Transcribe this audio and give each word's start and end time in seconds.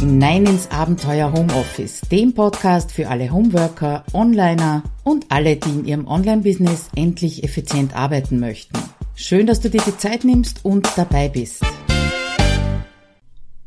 hinein 0.00 0.46
ins 0.46 0.70
Abenteuer 0.70 1.30
Homeoffice, 1.30 2.00
dem 2.10 2.32
Podcast 2.32 2.90
für 2.90 3.08
alle 3.08 3.30
Homeworker, 3.30 4.02
Onliner 4.14 4.82
und 5.04 5.26
alle, 5.28 5.56
die 5.56 5.68
in 5.68 5.84
ihrem 5.84 6.06
Online-Business 6.06 6.88
endlich 6.96 7.44
effizient 7.44 7.94
arbeiten 7.94 8.40
möchten. 8.40 8.78
Schön, 9.14 9.46
dass 9.46 9.60
du 9.60 9.68
dir 9.68 9.82
die 9.86 9.98
Zeit 9.98 10.24
nimmst 10.24 10.64
und 10.64 10.88
dabei 10.96 11.28
bist. 11.28 11.62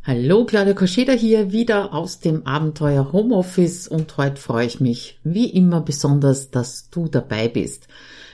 Hallo, 0.04 0.46
Claudia 0.46 0.74
Koscheda 0.74 1.14
hier 1.14 1.52
wieder 1.52 1.94
aus 1.94 2.20
dem 2.20 2.48
Abenteuer 2.48 3.14
Homeoffice 3.14 3.88
und 3.88 4.18
heute 4.18 4.42
freue 4.42 4.66
ich 4.66 4.80
mich 4.80 5.20
wie 5.24 5.52
immer 5.52 5.82
besonders, 5.82 6.50
dass 6.50 6.90
du 6.90 7.10
dabei 7.10 7.48
bist. 7.48 7.88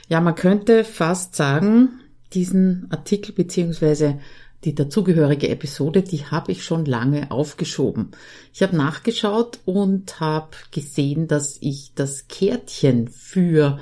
Ja, 0.08 0.22
man 0.22 0.36
könnte 0.36 0.84
fast 0.84 1.36
sagen, 1.36 2.00
diesen 2.32 2.86
Artikel 2.88 3.34
beziehungsweise 3.34 4.20
die 4.64 4.74
dazugehörige 4.74 5.48
Episode, 5.48 6.02
die 6.02 6.26
habe 6.26 6.52
ich 6.52 6.64
schon 6.64 6.84
lange 6.84 7.30
aufgeschoben. 7.30 8.10
Ich 8.52 8.62
habe 8.62 8.76
nachgeschaut 8.76 9.60
und 9.64 10.20
habe 10.20 10.50
gesehen, 10.70 11.28
dass 11.28 11.56
ich 11.60 11.92
das 11.94 12.28
Kärtchen 12.28 13.08
für 13.08 13.78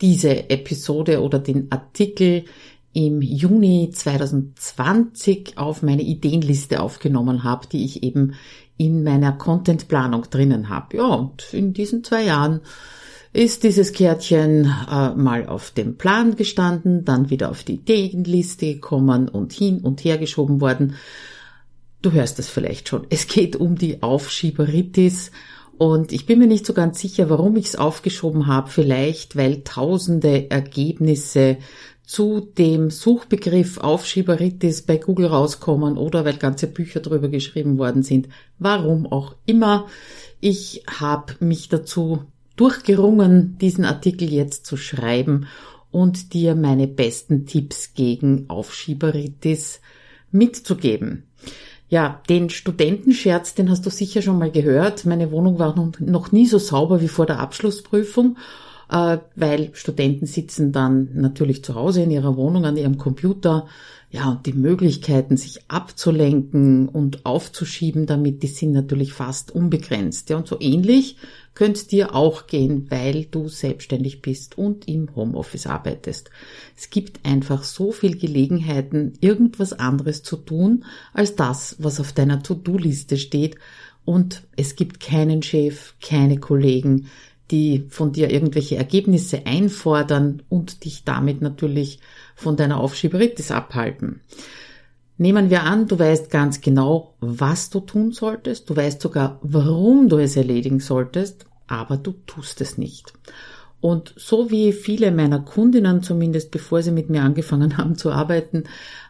diese 0.00 0.50
Episode 0.50 1.22
oder 1.22 1.38
den 1.38 1.70
Artikel 1.70 2.44
im 2.92 3.22
Juni 3.22 3.90
2020 3.92 5.58
auf 5.58 5.82
meine 5.82 6.02
Ideenliste 6.02 6.80
aufgenommen 6.80 7.44
habe, 7.44 7.66
die 7.70 7.84
ich 7.84 8.02
eben 8.02 8.34
in 8.78 9.04
meiner 9.04 9.32
Contentplanung 9.32 10.24
drinnen 10.30 10.68
habe. 10.68 10.96
Ja, 10.96 11.06
und 11.06 11.52
in 11.52 11.72
diesen 11.72 12.04
zwei 12.04 12.24
Jahren 12.24 12.62
ist 13.36 13.64
dieses 13.64 13.92
Kärtchen 13.92 14.64
äh, 14.90 15.10
mal 15.10 15.46
auf 15.46 15.70
dem 15.70 15.98
Plan 15.98 16.36
gestanden, 16.36 17.04
dann 17.04 17.28
wieder 17.28 17.50
auf 17.50 17.64
die 17.64 17.74
Ideenliste 17.74 18.74
gekommen 18.74 19.28
und 19.28 19.52
hin 19.52 19.80
und 19.80 20.02
her 20.04 20.16
geschoben 20.16 20.62
worden. 20.62 20.94
Du 22.00 22.12
hörst 22.12 22.38
es 22.38 22.48
vielleicht 22.48 22.88
schon. 22.88 23.06
Es 23.10 23.26
geht 23.26 23.54
um 23.54 23.76
die 23.76 24.02
Aufschieberitis 24.02 25.32
und 25.76 26.12
ich 26.12 26.24
bin 26.24 26.38
mir 26.38 26.46
nicht 26.46 26.64
so 26.64 26.72
ganz 26.72 26.98
sicher, 26.98 27.28
warum 27.28 27.56
ich 27.56 27.66
es 27.66 27.76
aufgeschoben 27.76 28.46
habe. 28.46 28.70
Vielleicht, 28.70 29.36
weil 29.36 29.62
tausende 29.64 30.50
Ergebnisse 30.50 31.58
zu 32.06 32.40
dem 32.40 32.88
Suchbegriff 32.88 33.76
Aufschieberitis 33.76 34.80
bei 34.82 34.96
Google 34.96 35.26
rauskommen 35.26 35.98
oder 35.98 36.24
weil 36.24 36.38
ganze 36.38 36.68
Bücher 36.68 37.00
drüber 37.00 37.28
geschrieben 37.28 37.76
worden 37.76 38.02
sind. 38.02 38.28
Warum 38.58 39.06
auch 39.06 39.34
immer. 39.44 39.88
Ich 40.40 40.84
habe 40.86 41.34
mich 41.40 41.68
dazu 41.68 42.20
durchgerungen, 42.56 43.58
diesen 43.58 43.84
Artikel 43.84 44.32
jetzt 44.32 44.66
zu 44.66 44.76
schreiben 44.76 45.46
und 45.90 46.34
dir 46.34 46.54
meine 46.54 46.88
besten 46.88 47.46
Tipps 47.46 47.94
gegen 47.94 48.48
Aufschieberitis 48.48 49.80
mitzugeben. 50.30 51.24
Ja, 51.88 52.20
den 52.28 52.50
Studentenscherz, 52.50 53.54
den 53.54 53.70
hast 53.70 53.86
du 53.86 53.90
sicher 53.90 54.20
schon 54.20 54.38
mal 54.38 54.50
gehört. 54.50 55.04
Meine 55.04 55.30
Wohnung 55.30 55.58
war 55.58 55.74
noch 56.00 56.32
nie 56.32 56.46
so 56.46 56.58
sauber 56.58 57.00
wie 57.00 57.08
vor 57.08 57.26
der 57.26 57.38
Abschlussprüfung, 57.38 58.36
weil 58.88 59.70
Studenten 59.72 60.26
sitzen 60.26 60.72
dann 60.72 61.10
natürlich 61.14 61.64
zu 61.64 61.74
Hause 61.74 62.02
in 62.02 62.10
ihrer 62.10 62.36
Wohnung 62.36 62.64
an 62.64 62.76
ihrem 62.76 62.98
Computer. 62.98 63.66
Ja, 64.10 64.30
und 64.30 64.46
die 64.46 64.52
Möglichkeiten, 64.52 65.36
sich 65.36 65.68
abzulenken 65.68 66.88
und 66.88 67.26
aufzuschieben 67.26 68.06
damit, 68.06 68.42
die 68.42 68.46
sind 68.46 68.70
natürlich 68.72 69.12
fast 69.12 69.50
unbegrenzt. 69.50 70.30
Ja, 70.30 70.36
und 70.36 70.46
so 70.46 70.60
ähnlich 70.60 71.16
könnte 71.54 71.88
dir 71.88 72.14
auch 72.14 72.46
gehen, 72.46 72.86
weil 72.90 73.24
du 73.24 73.48
selbstständig 73.48 74.22
bist 74.22 74.56
und 74.56 74.86
im 74.86 75.14
Homeoffice 75.16 75.66
arbeitest. 75.66 76.30
Es 76.76 76.90
gibt 76.90 77.26
einfach 77.26 77.64
so 77.64 77.90
viel 77.90 78.16
Gelegenheiten, 78.16 79.14
irgendwas 79.20 79.72
anderes 79.72 80.22
zu 80.22 80.36
tun, 80.36 80.84
als 81.12 81.34
das, 81.34 81.76
was 81.78 81.98
auf 81.98 82.12
deiner 82.12 82.42
To-Do-Liste 82.42 83.16
steht. 83.16 83.56
Und 84.04 84.44
es 84.54 84.76
gibt 84.76 85.00
keinen 85.00 85.42
Chef, 85.42 85.94
keine 86.00 86.38
Kollegen, 86.38 87.08
die 87.50 87.86
von 87.88 88.12
dir 88.12 88.30
irgendwelche 88.30 88.76
Ergebnisse 88.76 89.46
einfordern 89.46 90.42
und 90.48 90.84
dich 90.84 91.04
damit 91.04 91.40
natürlich 91.42 92.00
von 92.34 92.56
deiner 92.56 92.80
Aufschieberitis 92.80 93.50
abhalten. 93.50 94.20
Nehmen 95.18 95.48
wir 95.48 95.62
an, 95.62 95.88
du 95.88 95.98
weißt 95.98 96.30
ganz 96.30 96.60
genau, 96.60 97.14
was 97.20 97.70
du 97.70 97.80
tun 97.80 98.12
solltest, 98.12 98.68
du 98.68 98.76
weißt 98.76 99.00
sogar, 99.00 99.38
warum 99.42 100.08
du 100.08 100.18
es 100.18 100.36
erledigen 100.36 100.80
solltest, 100.80 101.46
aber 101.66 101.96
du 101.96 102.12
tust 102.26 102.60
es 102.60 102.76
nicht. 102.76 103.14
Und 103.80 104.14
so 104.16 104.50
wie 104.50 104.72
viele 104.72 105.12
meiner 105.12 105.40
Kundinnen, 105.40 106.02
zumindest 106.02 106.50
bevor 106.50 106.82
sie 106.82 106.90
mit 106.90 107.08
mir 107.08 107.22
angefangen 107.22 107.76
haben 107.76 107.96
zu 107.96 108.10
arbeiten, 108.10 108.64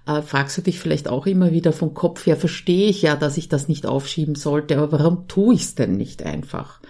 äh, 0.06 0.22
fragst 0.22 0.58
du 0.58 0.62
dich 0.62 0.78
vielleicht 0.78 1.08
auch 1.08 1.26
immer 1.26 1.52
wieder 1.52 1.72
vom 1.72 1.94
Kopf 1.94 2.26
her, 2.26 2.36
verstehe 2.36 2.88
ich 2.88 3.02
ja, 3.02 3.16
dass 3.16 3.36
ich 3.36 3.48
das 3.48 3.68
nicht 3.68 3.86
aufschieben 3.86 4.34
sollte, 4.34 4.78
aber 4.78 4.98
warum 4.98 5.28
tue 5.28 5.54
ich 5.54 5.62
es 5.62 5.74
denn 5.76 5.96
nicht 5.96 6.22
einfach? 6.24 6.80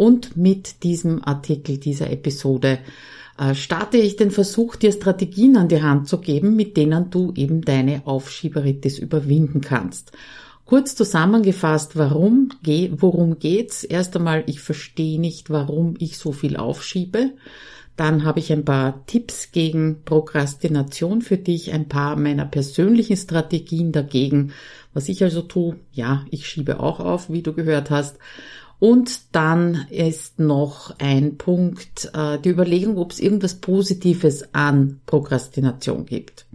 Und 0.00 0.34
mit 0.34 0.82
diesem 0.82 1.22
Artikel, 1.22 1.76
dieser 1.76 2.10
Episode, 2.10 2.78
äh, 3.38 3.54
starte 3.54 3.98
ich 3.98 4.16
den 4.16 4.30
Versuch, 4.30 4.76
dir 4.76 4.92
Strategien 4.92 5.58
an 5.58 5.68
die 5.68 5.82
Hand 5.82 6.08
zu 6.08 6.22
geben, 6.22 6.56
mit 6.56 6.78
denen 6.78 7.10
du 7.10 7.34
eben 7.36 7.60
deine 7.60 8.06
Aufschieberitis 8.06 8.98
überwinden 8.98 9.60
kannst. 9.60 10.12
Kurz 10.64 10.94
zusammengefasst, 10.94 11.96
warum, 11.96 12.48
worum 12.92 13.38
geht's? 13.40 13.84
Erst 13.84 14.16
einmal, 14.16 14.42
ich 14.46 14.60
verstehe 14.60 15.20
nicht, 15.20 15.50
warum 15.50 15.96
ich 15.98 16.16
so 16.16 16.32
viel 16.32 16.56
aufschiebe. 16.56 17.32
Dann 17.96 18.24
habe 18.24 18.38
ich 18.38 18.50
ein 18.54 18.64
paar 18.64 19.04
Tipps 19.04 19.52
gegen 19.52 20.00
Prokrastination 20.06 21.20
für 21.20 21.36
dich, 21.36 21.74
ein 21.74 21.88
paar 21.88 22.16
meiner 22.16 22.46
persönlichen 22.46 23.18
Strategien 23.18 23.92
dagegen. 23.92 24.54
Was 24.94 25.10
ich 25.10 25.22
also 25.22 25.42
tue, 25.42 25.76
ja, 25.92 26.24
ich 26.30 26.48
schiebe 26.48 26.80
auch 26.80 27.00
auf, 27.00 27.28
wie 27.28 27.42
du 27.42 27.52
gehört 27.52 27.90
hast. 27.90 28.16
Und 28.80 29.34
dann 29.36 29.86
ist 29.90 30.40
noch 30.40 30.98
ein 30.98 31.36
Punkt, 31.36 32.10
äh, 32.14 32.38
die 32.38 32.48
Überlegung, 32.48 32.96
ob 32.96 33.12
es 33.12 33.20
irgendwas 33.20 33.56
Positives 33.56 34.54
an 34.54 35.00
Prokrastination 35.06 36.06
gibt. 36.06 36.46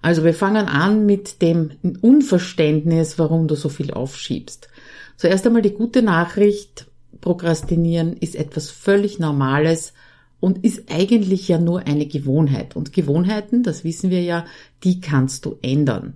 Also 0.00 0.22
wir 0.22 0.32
fangen 0.32 0.66
an 0.66 1.04
mit 1.04 1.42
dem 1.42 1.72
Unverständnis, 2.00 3.18
warum 3.18 3.48
du 3.48 3.56
so 3.56 3.68
viel 3.68 3.92
aufschiebst. 3.92 4.68
Zuerst 5.16 5.44
einmal 5.46 5.62
die 5.62 5.74
gute 5.74 6.02
Nachricht, 6.02 6.86
Prokrastinieren 7.20 8.12
ist 8.12 8.36
etwas 8.36 8.70
völlig 8.70 9.18
Normales 9.18 9.92
und 10.38 10.64
ist 10.64 10.92
eigentlich 10.92 11.48
ja 11.48 11.58
nur 11.58 11.88
eine 11.88 12.06
Gewohnheit. 12.06 12.76
Und 12.76 12.92
Gewohnheiten, 12.92 13.64
das 13.64 13.82
wissen 13.82 14.10
wir 14.10 14.22
ja, 14.22 14.44
die 14.84 15.00
kannst 15.00 15.44
du 15.44 15.58
ändern. 15.62 16.14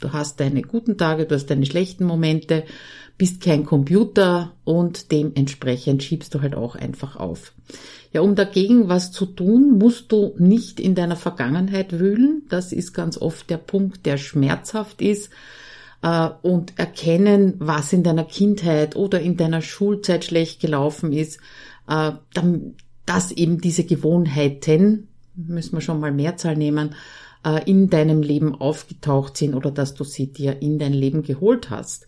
Du 0.00 0.12
hast 0.12 0.38
deine 0.38 0.62
guten 0.62 0.98
Tage, 0.98 1.26
du 1.26 1.34
hast 1.34 1.46
deine 1.46 1.66
schlechten 1.66 2.04
Momente 2.04 2.64
bist 3.16 3.40
kein 3.40 3.64
Computer 3.64 4.52
und 4.64 5.12
dementsprechend 5.12 6.02
schiebst 6.02 6.34
du 6.34 6.42
halt 6.42 6.54
auch 6.54 6.74
einfach 6.74 7.16
auf. 7.16 7.52
Ja, 8.12 8.20
um 8.20 8.34
dagegen 8.34 8.88
was 8.88 9.12
zu 9.12 9.26
tun, 9.26 9.78
musst 9.78 10.10
du 10.12 10.34
nicht 10.38 10.80
in 10.80 10.94
deiner 10.94 11.16
Vergangenheit 11.16 11.98
wühlen. 11.98 12.42
Das 12.48 12.72
ist 12.72 12.92
ganz 12.92 13.18
oft 13.18 13.50
der 13.50 13.56
Punkt, 13.56 14.06
der 14.06 14.18
schmerzhaft 14.18 15.00
ist. 15.00 15.30
Äh, 16.02 16.28
und 16.42 16.78
erkennen, 16.78 17.54
was 17.58 17.92
in 17.92 18.02
deiner 18.02 18.24
Kindheit 18.24 18.94
oder 18.94 19.20
in 19.20 19.36
deiner 19.36 19.62
Schulzeit 19.62 20.24
schlecht 20.24 20.60
gelaufen 20.60 21.12
ist, 21.12 21.40
äh, 21.88 22.12
dass 23.06 23.32
eben 23.32 23.60
diese 23.60 23.84
Gewohnheiten, 23.84 25.08
müssen 25.34 25.76
wir 25.76 25.80
schon 25.80 26.00
mal 26.00 26.12
Mehrzahl 26.12 26.56
nehmen, 26.56 26.94
äh, 27.44 27.68
in 27.68 27.90
deinem 27.90 28.22
Leben 28.22 28.54
aufgetaucht 28.54 29.36
sind 29.36 29.54
oder 29.54 29.70
dass 29.70 29.94
du 29.94 30.04
sie 30.04 30.32
dir 30.32 30.60
in 30.62 30.78
dein 30.78 30.92
Leben 30.92 31.22
geholt 31.22 31.70
hast. 31.70 32.06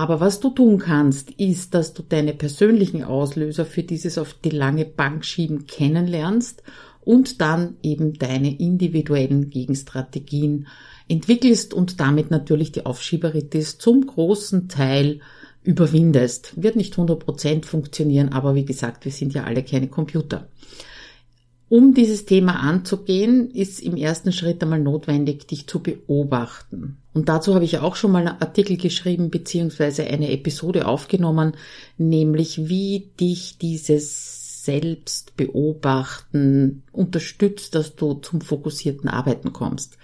Aber 0.00 0.18
was 0.18 0.40
du 0.40 0.48
tun 0.48 0.78
kannst, 0.78 1.30
ist, 1.32 1.74
dass 1.74 1.92
du 1.92 2.02
deine 2.02 2.32
persönlichen 2.32 3.04
Auslöser 3.04 3.66
für 3.66 3.82
dieses 3.82 4.16
auf 4.16 4.32
die 4.32 4.48
lange 4.48 4.86
Bank 4.86 5.26
schieben 5.26 5.66
kennenlernst 5.66 6.62
und 7.02 7.42
dann 7.42 7.76
eben 7.82 8.14
deine 8.14 8.58
individuellen 8.58 9.50
Gegenstrategien 9.50 10.68
entwickelst 11.06 11.74
und 11.74 12.00
damit 12.00 12.30
natürlich 12.30 12.72
die 12.72 12.86
Aufschieberitis 12.86 13.76
zum 13.76 14.06
großen 14.06 14.70
Teil 14.70 15.20
überwindest. 15.64 16.54
Wird 16.56 16.76
nicht 16.76 16.94
100% 16.94 17.66
funktionieren, 17.66 18.30
aber 18.30 18.54
wie 18.54 18.64
gesagt, 18.64 19.04
wir 19.04 19.12
sind 19.12 19.34
ja 19.34 19.44
alle 19.44 19.62
keine 19.62 19.88
Computer. 19.88 20.48
Um 21.70 21.94
dieses 21.94 22.26
Thema 22.26 22.56
anzugehen, 22.56 23.48
ist 23.48 23.78
im 23.78 23.96
ersten 23.96 24.32
Schritt 24.32 24.60
einmal 24.60 24.80
notwendig, 24.80 25.46
dich 25.46 25.68
zu 25.68 25.80
beobachten. 25.80 26.96
Und 27.14 27.28
dazu 27.28 27.54
habe 27.54 27.64
ich 27.64 27.78
auch 27.78 27.94
schon 27.94 28.10
mal 28.10 28.26
einen 28.26 28.42
Artikel 28.42 28.76
geschrieben 28.76 29.30
beziehungsweise 29.30 30.04
eine 30.04 30.32
Episode 30.32 30.88
aufgenommen, 30.88 31.52
nämlich 31.96 32.68
wie 32.68 33.12
dich 33.20 33.58
dieses 33.58 34.64
Selbstbeobachten 34.64 36.82
unterstützt, 36.90 37.76
dass 37.76 37.94
du 37.94 38.14
zum 38.14 38.40
fokussierten 38.40 39.08
Arbeiten 39.08 39.52
kommst. 39.52 39.96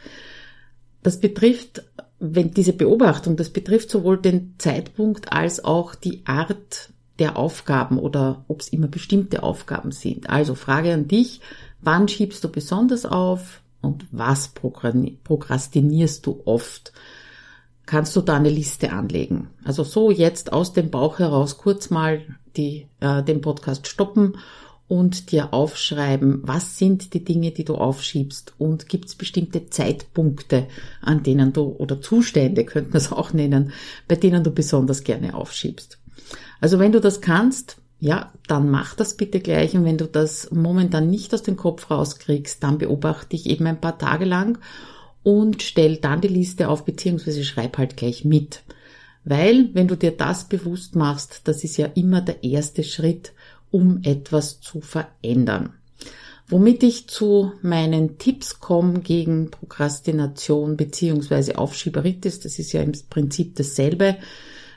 Das 1.02 1.18
betrifft, 1.18 1.82
wenn 2.20 2.52
diese 2.52 2.74
Beobachtung, 2.74 3.36
das 3.36 3.50
betrifft 3.50 3.90
sowohl 3.90 4.18
den 4.18 4.54
Zeitpunkt 4.58 5.32
als 5.32 5.64
auch 5.64 5.96
die 5.96 6.24
Art, 6.26 6.90
der 7.18 7.36
Aufgaben 7.36 7.98
oder 7.98 8.44
ob 8.48 8.60
es 8.60 8.68
immer 8.68 8.88
bestimmte 8.88 9.42
Aufgaben 9.42 9.92
sind. 9.92 10.28
Also 10.28 10.54
Frage 10.54 10.92
an 10.92 11.08
dich, 11.08 11.40
wann 11.80 12.08
schiebst 12.08 12.44
du 12.44 12.48
besonders 12.48 13.06
auf 13.06 13.62
und 13.80 14.06
was 14.10 14.48
prokrastinierst 14.48 16.26
du 16.26 16.42
oft? 16.44 16.92
kannst 17.86 18.16
du 18.16 18.20
da 18.20 18.36
eine 18.36 18.50
Liste 18.50 18.92
anlegen. 18.92 19.48
Also 19.64 19.84
so 19.84 20.10
jetzt 20.10 20.52
aus 20.52 20.72
dem 20.72 20.90
Bauch 20.90 21.18
heraus 21.20 21.56
kurz 21.56 21.88
mal 21.88 22.20
die, 22.56 22.88
äh, 23.00 23.22
den 23.22 23.40
Podcast 23.40 23.86
stoppen 23.86 24.36
und 24.88 25.32
dir 25.32 25.52
aufschreiben, 25.54 26.40
was 26.44 26.78
sind 26.78 27.14
die 27.14 27.24
Dinge, 27.24 27.52
die 27.52 27.64
du 27.64 27.76
aufschiebst 27.76 28.54
und 28.58 28.88
gibt 28.88 29.06
es 29.06 29.14
bestimmte 29.14 29.68
Zeitpunkte, 29.68 30.68
an 31.00 31.22
denen 31.22 31.52
du, 31.52 31.62
oder 31.62 32.00
Zustände 32.00 32.64
könnten 32.64 32.92
wir 32.92 32.98
es 32.98 33.12
auch 33.12 33.32
nennen, 33.32 33.72
bei 34.06 34.16
denen 34.16 34.44
du 34.44 34.50
besonders 34.50 35.02
gerne 35.02 35.34
aufschiebst. 35.34 35.98
Also 36.60 36.78
wenn 36.78 36.92
du 36.92 37.00
das 37.00 37.20
kannst, 37.20 37.78
ja, 37.98 38.32
dann 38.46 38.70
mach 38.70 38.94
das 38.94 39.16
bitte 39.16 39.40
gleich 39.40 39.74
und 39.74 39.84
wenn 39.84 39.98
du 39.98 40.06
das 40.06 40.50
momentan 40.50 41.08
nicht 41.08 41.32
aus 41.32 41.42
dem 41.42 41.56
Kopf 41.56 41.90
rauskriegst, 41.90 42.62
dann 42.62 42.78
beobachte 42.78 43.30
dich 43.30 43.46
eben 43.46 43.66
ein 43.66 43.80
paar 43.80 43.98
Tage 43.98 44.24
lang 44.24 44.58
und 45.22 45.62
stell 45.62 45.96
dann 45.96 46.20
die 46.20 46.28
Liste 46.28 46.68
auf, 46.68 46.84
beziehungsweise 46.84 47.42
schreib 47.42 47.78
halt 47.78 47.96
gleich 47.96 48.24
mit. 48.24 48.62
Weil, 49.24 49.70
wenn 49.72 49.88
du 49.88 49.96
dir 49.96 50.12
das 50.12 50.44
bewusst 50.44 50.94
machst, 50.94 51.40
das 51.44 51.64
ist 51.64 51.78
ja 51.78 51.86
immer 51.86 52.20
der 52.20 52.44
erste 52.44 52.84
Schritt, 52.84 53.32
um 53.72 54.00
etwas 54.04 54.60
zu 54.60 54.80
verändern. 54.80 55.72
Womit 56.48 56.84
ich 56.84 57.08
zu 57.08 57.52
meinen 57.60 58.18
Tipps 58.18 58.60
komme 58.60 59.00
gegen 59.00 59.50
Prokrastination 59.50 60.76
beziehungsweise 60.76 61.58
Aufschieberitis, 61.58 62.38
das 62.38 62.60
ist 62.60 62.72
ja 62.72 62.82
im 62.82 62.92
Prinzip 63.10 63.56
dasselbe, 63.56 64.16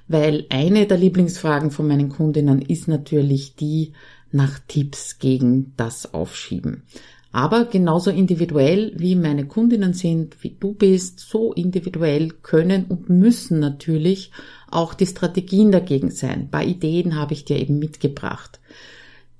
weil 0.09 0.45
eine 0.49 0.87
der 0.87 0.97
Lieblingsfragen 0.97 1.71
von 1.71 1.87
meinen 1.87 2.09
Kundinnen 2.09 2.61
ist 2.61 2.89
natürlich 2.89 3.55
die 3.55 3.93
nach 4.31 4.59
Tipps 4.67 5.19
gegen 5.19 5.73
das 5.77 6.13
Aufschieben. 6.13 6.83
Aber 7.31 7.65
genauso 7.65 8.09
individuell 8.09 8.91
wie 8.97 9.15
meine 9.15 9.45
Kundinnen 9.45 9.93
sind, 9.93 10.43
wie 10.43 10.57
du 10.59 10.73
bist, 10.73 11.19
so 11.19 11.53
individuell 11.53 12.29
können 12.41 12.85
und 12.85 13.07
müssen 13.07 13.59
natürlich 13.59 14.31
auch 14.71 14.95
die 14.95 15.05
Strategien 15.05 15.71
dagegen 15.71 16.09
sein. 16.09 16.41
Ein 16.41 16.49
paar 16.49 16.65
Ideen 16.65 17.15
habe 17.15 17.33
ich 17.33 17.45
dir 17.45 17.57
eben 17.57 17.77
mitgebracht. 17.77 18.59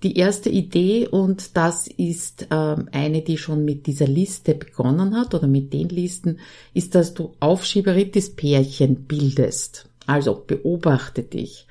Die 0.04 0.16
erste 0.18 0.50
Idee, 0.50 1.07
und 1.07 1.57
das 1.57 1.88
ist 1.88 2.48
ähm, 2.51 2.88
eine, 2.92 3.21
die 3.21 3.38
schon 3.38 3.66
mit 3.66 3.88
dieser 3.88 4.07
Liste 4.07 4.54
begonnen 4.54 5.18
hat 5.18 5.33
oder 5.33 5.48
mit 5.48 5.74
den 5.74 5.89
Listen, 5.89 6.39
ist, 6.74 6.94
dass 6.95 7.16
du 7.16 7.33
Aufschieberitis-Pärchen 7.39 9.07
bildest. 9.07 9.88
Also 10.09 10.44
beobachte 10.47 11.21
dich. 11.21 11.67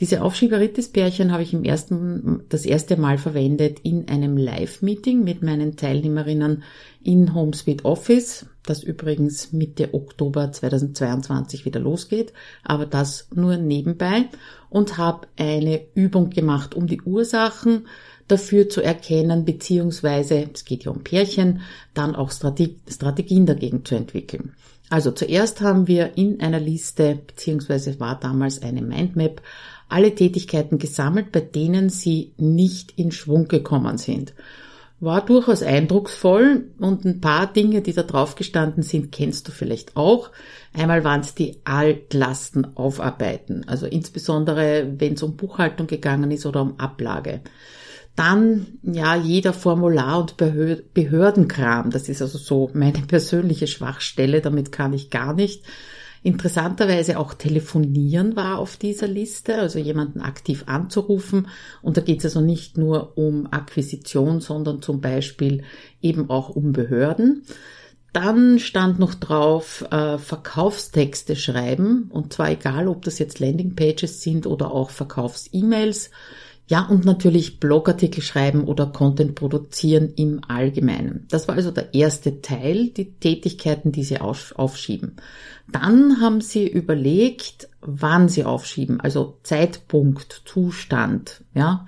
Diese 0.00 0.22
Aufschieberitis-Pärchen 0.22 1.30
habe 1.30 1.42
ich 1.42 1.52
im 1.52 1.64
ersten, 1.64 2.42
das 2.48 2.64
erste 2.64 2.96
Mal 2.96 3.18
verwendet 3.18 3.80
in 3.82 4.08
einem 4.08 4.38
Live-Meeting 4.38 5.22
mit 5.22 5.42
meinen 5.42 5.76
Teilnehmerinnen 5.76 6.62
in 7.02 7.34
HomeSuite 7.34 7.84
Office, 7.84 8.46
das 8.64 8.82
übrigens 8.82 9.52
Mitte 9.52 9.92
Oktober 9.92 10.50
2022 10.50 11.66
wieder 11.66 11.78
losgeht, 11.78 12.32
aber 12.64 12.86
das 12.86 13.28
nur 13.34 13.58
nebenbei 13.58 14.30
und 14.70 14.96
habe 14.96 15.28
eine 15.36 15.82
Übung 15.94 16.30
gemacht, 16.30 16.74
um 16.74 16.86
die 16.86 17.02
Ursachen 17.02 17.86
dafür 18.28 18.70
zu 18.70 18.80
erkennen, 18.80 19.44
beziehungsweise, 19.44 20.48
es 20.54 20.64
geht 20.64 20.84
ja 20.84 20.90
um 20.90 21.04
Pärchen, 21.04 21.60
dann 21.92 22.16
auch 22.16 22.32
Strategien 22.32 23.44
dagegen 23.44 23.84
zu 23.84 23.94
entwickeln. 23.94 24.54
Also 24.90 25.10
zuerst 25.10 25.60
haben 25.60 25.86
wir 25.86 26.16
in 26.16 26.40
einer 26.40 26.60
Liste, 26.60 27.18
beziehungsweise 27.26 27.98
war 28.00 28.18
damals 28.18 28.62
eine 28.62 28.82
Mindmap, 28.82 29.40
alle 29.88 30.14
Tätigkeiten 30.14 30.78
gesammelt, 30.78 31.32
bei 31.32 31.40
denen 31.40 31.88
sie 31.88 32.32
nicht 32.36 32.92
in 32.96 33.12
Schwung 33.12 33.48
gekommen 33.48 33.98
sind. 33.98 34.34
War 35.00 35.24
durchaus 35.24 35.62
eindrucksvoll 35.62 36.70
und 36.78 37.04
ein 37.04 37.20
paar 37.20 37.52
Dinge, 37.52 37.82
die 37.82 37.92
da 37.92 38.02
drauf 38.02 38.36
gestanden 38.36 38.82
sind, 38.82 39.12
kennst 39.12 39.48
du 39.48 39.52
vielleicht 39.52 39.96
auch. 39.96 40.30
Einmal 40.72 41.04
waren 41.04 41.20
es 41.20 41.34
die 41.34 41.58
Altlasten 41.64 42.76
aufarbeiten, 42.76 43.64
also 43.66 43.86
insbesondere 43.86 44.94
wenn 44.98 45.14
es 45.14 45.22
um 45.22 45.36
Buchhaltung 45.36 45.86
gegangen 45.86 46.30
ist 46.30 46.46
oder 46.46 46.62
um 46.62 46.78
Ablage. 46.78 47.40
Dann, 48.16 48.78
ja, 48.82 49.16
jeder 49.16 49.52
Formular- 49.52 50.20
und 50.20 50.36
Behördenkram. 50.36 51.90
Das 51.90 52.08
ist 52.08 52.22
also 52.22 52.38
so 52.38 52.70
meine 52.74 53.00
persönliche 53.08 53.66
Schwachstelle. 53.66 54.40
Damit 54.40 54.72
kann 54.72 54.92
ich 54.92 55.10
gar 55.10 55.34
nicht. 55.34 55.64
Interessanterweise 56.22 57.18
auch 57.18 57.34
telefonieren 57.34 58.34
war 58.34 58.58
auf 58.58 58.78
dieser 58.78 59.06
Liste, 59.06 59.56
also 59.56 59.78
jemanden 59.78 60.22
aktiv 60.22 60.64
anzurufen. 60.66 61.48
Und 61.82 61.98
da 61.98 62.00
geht 62.00 62.20
es 62.20 62.24
also 62.24 62.40
nicht 62.40 62.78
nur 62.78 63.18
um 63.18 63.46
Akquisition, 63.50 64.40
sondern 64.40 64.80
zum 64.80 65.02
Beispiel 65.02 65.64
eben 66.00 66.30
auch 66.30 66.48
um 66.48 66.72
Behörden. 66.72 67.42
Dann 68.14 68.58
stand 68.58 69.00
noch 69.00 69.14
drauf 69.14 69.84
äh, 69.90 70.16
Verkaufstexte 70.16 71.36
schreiben 71.36 72.10
und 72.10 72.32
zwar 72.32 72.48
egal, 72.52 72.88
ob 72.88 73.04
das 73.04 73.18
jetzt 73.18 73.40
Landingpages 73.40 74.22
sind 74.22 74.46
oder 74.46 74.70
auch 74.70 74.90
Verkaufs-E-Mails. 74.90 76.10
Ja, 76.66 76.86
und 76.86 77.04
natürlich 77.04 77.60
Blogartikel 77.60 78.22
schreiben 78.22 78.64
oder 78.64 78.86
Content 78.86 79.34
produzieren 79.34 80.14
im 80.16 80.40
Allgemeinen. 80.48 81.26
Das 81.28 81.46
war 81.46 81.56
also 81.56 81.70
der 81.70 81.92
erste 81.92 82.40
Teil, 82.40 82.88
die 82.88 83.12
Tätigkeiten, 83.12 83.92
die 83.92 84.02
sie 84.02 84.18
aufschieben. 84.20 85.16
Dann 85.70 86.22
haben 86.22 86.40
sie 86.40 86.66
überlegt, 86.66 87.68
wann 87.82 88.30
sie 88.30 88.44
aufschieben, 88.44 88.98
also 89.00 89.38
Zeitpunkt, 89.42 90.42
Zustand, 90.46 91.42
ja. 91.54 91.86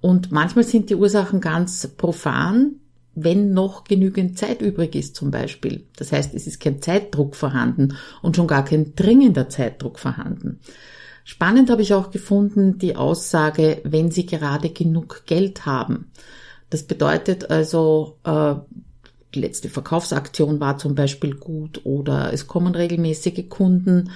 Und 0.00 0.32
manchmal 0.32 0.64
sind 0.64 0.88
die 0.88 0.94
Ursachen 0.94 1.40
ganz 1.40 1.86
profan, 1.86 2.76
wenn 3.14 3.52
noch 3.52 3.84
genügend 3.84 4.38
Zeit 4.38 4.62
übrig 4.62 4.94
ist 4.94 5.16
zum 5.16 5.30
Beispiel. 5.30 5.84
Das 5.96 6.12
heißt, 6.12 6.34
es 6.34 6.46
ist 6.46 6.60
kein 6.60 6.80
Zeitdruck 6.80 7.34
vorhanden 7.34 7.96
und 8.22 8.36
schon 8.36 8.46
gar 8.46 8.64
kein 8.64 8.94
dringender 8.94 9.48
Zeitdruck 9.48 9.98
vorhanden. 9.98 10.60
Spannend 11.28 11.70
habe 11.70 11.82
ich 11.82 11.92
auch 11.92 12.12
gefunden 12.12 12.78
die 12.78 12.94
Aussage, 12.94 13.80
wenn 13.82 14.12
Sie 14.12 14.26
gerade 14.26 14.70
genug 14.70 15.24
Geld 15.26 15.66
haben. 15.66 16.12
Das 16.70 16.84
bedeutet 16.84 17.50
also, 17.50 18.16
äh, 18.22 18.54
die 19.34 19.40
letzte 19.40 19.68
Verkaufsaktion 19.68 20.60
war 20.60 20.78
zum 20.78 20.94
Beispiel 20.94 21.34
gut 21.34 21.84
oder 21.84 22.32
es 22.32 22.46
kommen 22.46 22.76
regelmäßige 22.76 23.48
Kunden. 23.48 24.10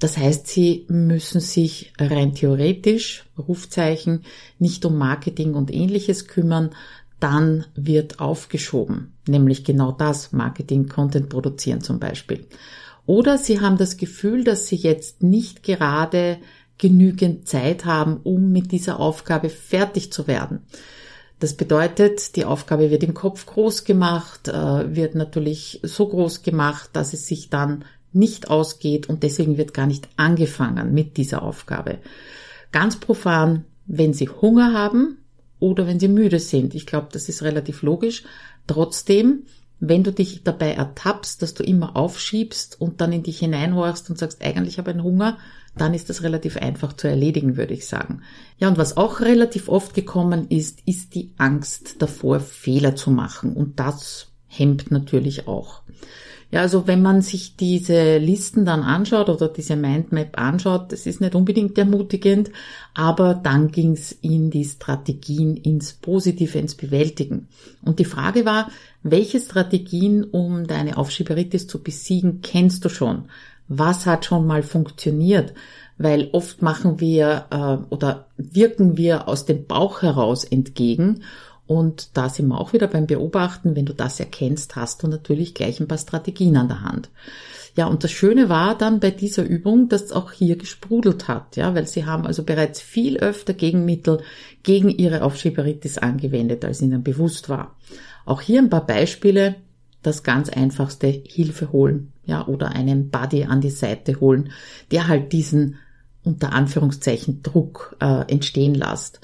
Das 0.00 0.18
heißt, 0.18 0.48
Sie 0.48 0.84
müssen 0.88 1.40
sich 1.40 1.94
rein 1.98 2.34
theoretisch, 2.34 3.24
Rufzeichen, 3.38 4.24
nicht 4.58 4.84
um 4.84 4.98
Marketing 4.98 5.54
und 5.54 5.72
ähnliches 5.72 6.26
kümmern, 6.26 6.74
dann 7.20 7.64
wird 7.74 8.20
aufgeschoben, 8.20 9.14
nämlich 9.26 9.64
genau 9.64 9.92
das, 9.92 10.32
Marketing, 10.32 10.88
Content 10.88 11.30
produzieren 11.30 11.80
zum 11.80 11.98
Beispiel. 11.98 12.46
Oder 13.10 13.38
Sie 13.38 13.60
haben 13.60 13.76
das 13.76 13.96
Gefühl, 13.96 14.44
dass 14.44 14.68
Sie 14.68 14.76
jetzt 14.76 15.20
nicht 15.20 15.64
gerade 15.64 16.38
genügend 16.80 17.46
Zeit 17.46 17.84
haben, 17.84 18.16
um 18.24 18.50
mit 18.50 18.72
dieser 18.72 18.98
Aufgabe 18.98 19.50
fertig 19.50 20.12
zu 20.12 20.26
werden. 20.26 20.62
Das 21.38 21.54
bedeutet, 21.54 22.36
die 22.36 22.44
Aufgabe 22.44 22.90
wird 22.90 23.02
im 23.02 23.14
Kopf 23.14 23.46
groß 23.46 23.84
gemacht, 23.84 24.48
äh, 24.48 24.94
wird 24.94 25.14
natürlich 25.14 25.80
so 25.82 26.08
groß 26.08 26.42
gemacht, 26.42 26.90
dass 26.94 27.12
es 27.12 27.26
sich 27.26 27.50
dann 27.50 27.84
nicht 28.12 28.50
ausgeht 28.50 29.08
und 29.08 29.22
deswegen 29.22 29.56
wird 29.56 29.72
gar 29.72 29.86
nicht 29.86 30.08
angefangen 30.16 30.92
mit 30.92 31.16
dieser 31.16 31.42
Aufgabe. 31.42 31.98
Ganz 32.72 32.96
profan, 32.96 33.64
wenn 33.86 34.14
Sie 34.14 34.28
Hunger 34.28 34.72
haben 34.72 35.18
oder 35.58 35.86
wenn 35.86 36.00
Sie 36.00 36.08
müde 36.08 36.40
sind. 36.40 36.74
Ich 36.74 36.86
glaube, 36.86 37.08
das 37.12 37.28
ist 37.28 37.42
relativ 37.42 37.82
logisch. 37.82 38.24
Trotzdem 38.66 39.44
wenn 39.80 40.04
du 40.04 40.12
dich 40.12 40.44
dabei 40.44 40.72
ertappst, 40.72 41.40
dass 41.42 41.54
du 41.54 41.62
immer 41.62 41.96
aufschiebst 41.96 42.80
und 42.80 43.00
dann 43.00 43.12
in 43.12 43.22
dich 43.22 43.38
hineinhorchst 43.38 44.10
und 44.10 44.18
sagst, 44.18 44.42
eigentlich 44.42 44.78
habe 44.78 44.90
ich 44.90 44.96
einen 44.96 45.04
Hunger, 45.04 45.38
dann 45.76 45.94
ist 45.94 46.10
das 46.10 46.22
relativ 46.22 46.56
einfach 46.58 46.92
zu 46.92 47.08
erledigen, 47.08 47.56
würde 47.56 47.74
ich 47.74 47.86
sagen. 47.86 48.22
Ja, 48.58 48.68
und 48.68 48.76
was 48.76 48.96
auch 48.96 49.20
relativ 49.20 49.68
oft 49.68 49.94
gekommen 49.94 50.48
ist, 50.48 50.80
ist 50.84 51.14
die 51.14 51.32
Angst 51.38 52.02
davor, 52.02 52.40
Fehler 52.40 52.96
zu 52.96 53.10
machen. 53.10 53.54
Und 53.54 53.80
das 53.80 54.28
hemmt 54.46 54.90
natürlich 54.90 55.48
auch. 55.48 55.82
Ja, 56.52 56.62
also 56.62 56.88
wenn 56.88 57.00
man 57.00 57.22
sich 57.22 57.54
diese 57.54 58.18
Listen 58.18 58.64
dann 58.64 58.82
anschaut 58.82 59.28
oder 59.28 59.46
diese 59.46 59.76
Mindmap 59.76 60.36
anschaut, 60.36 60.90
das 60.90 61.06
ist 61.06 61.20
nicht 61.20 61.36
unbedingt 61.36 61.78
ermutigend, 61.78 62.50
aber 62.92 63.34
dann 63.34 63.70
ging 63.70 63.92
es 63.92 64.10
in 64.10 64.50
die 64.50 64.64
Strategien, 64.64 65.56
ins 65.56 65.92
Positive, 65.92 66.58
ins 66.58 66.74
Bewältigen. 66.74 67.46
Und 67.82 68.00
die 68.00 68.04
Frage 68.04 68.44
war, 68.44 68.68
welche 69.04 69.38
Strategien, 69.38 70.24
um 70.24 70.66
deine 70.66 70.96
Aufschieberitis 70.96 71.68
zu 71.68 71.82
besiegen, 71.82 72.40
kennst 72.42 72.84
du 72.84 72.88
schon? 72.88 73.26
Was 73.68 74.06
hat 74.06 74.24
schon 74.24 74.44
mal 74.46 74.64
funktioniert? 74.64 75.54
Weil 75.98 76.30
oft 76.32 76.62
machen 76.62 76.98
wir 76.98 77.46
äh, 77.50 77.94
oder 77.94 78.26
wirken 78.36 78.96
wir 78.96 79.28
aus 79.28 79.44
dem 79.44 79.66
Bauch 79.66 80.02
heraus 80.02 80.42
entgegen 80.42 81.20
und 81.70 82.16
da 82.16 82.28
sind 82.28 82.48
wir 82.48 82.60
auch 82.60 82.72
wieder 82.72 82.88
beim 82.88 83.06
Beobachten. 83.06 83.76
Wenn 83.76 83.86
du 83.86 83.94
das 83.94 84.18
erkennst, 84.18 84.74
hast 84.74 85.04
du 85.04 85.06
natürlich 85.06 85.54
gleich 85.54 85.78
ein 85.78 85.86
paar 85.86 85.98
Strategien 85.98 86.56
an 86.56 86.66
der 86.66 86.82
Hand. 86.82 87.10
Ja, 87.76 87.86
und 87.86 88.02
das 88.02 88.10
Schöne 88.10 88.48
war 88.48 88.76
dann 88.76 88.98
bei 88.98 89.12
dieser 89.12 89.44
Übung, 89.44 89.88
dass 89.88 90.02
es 90.02 90.10
auch 90.10 90.32
hier 90.32 90.56
gesprudelt 90.56 91.28
hat, 91.28 91.54
ja, 91.54 91.72
weil 91.76 91.86
sie 91.86 92.06
haben 92.06 92.26
also 92.26 92.42
bereits 92.42 92.80
viel 92.80 93.18
öfter 93.18 93.54
Gegenmittel 93.54 94.20
gegen 94.64 94.88
ihre 94.88 95.22
Aufschieberitis 95.22 95.96
angewendet, 95.96 96.64
als 96.64 96.82
ihnen 96.82 97.04
bewusst 97.04 97.48
war. 97.48 97.76
Auch 98.24 98.40
hier 98.40 98.60
ein 98.60 98.68
paar 98.68 98.84
Beispiele. 98.84 99.54
Das 100.02 100.24
ganz 100.24 100.48
einfachste 100.48 101.06
Hilfe 101.06 101.70
holen. 101.70 102.10
ja, 102.24 102.48
oder 102.48 102.70
einen 102.70 103.10
Buddy 103.10 103.44
an 103.44 103.60
die 103.60 103.70
Seite 103.70 104.18
holen, 104.18 104.50
der 104.90 105.06
halt 105.06 105.32
diesen 105.32 105.76
unter 106.24 106.52
Anführungszeichen 106.52 107.44
Druck 107.44 107.96
äh, 108.00 108.22
entstehen 108.28 108.74
lässt. 108.74 109.20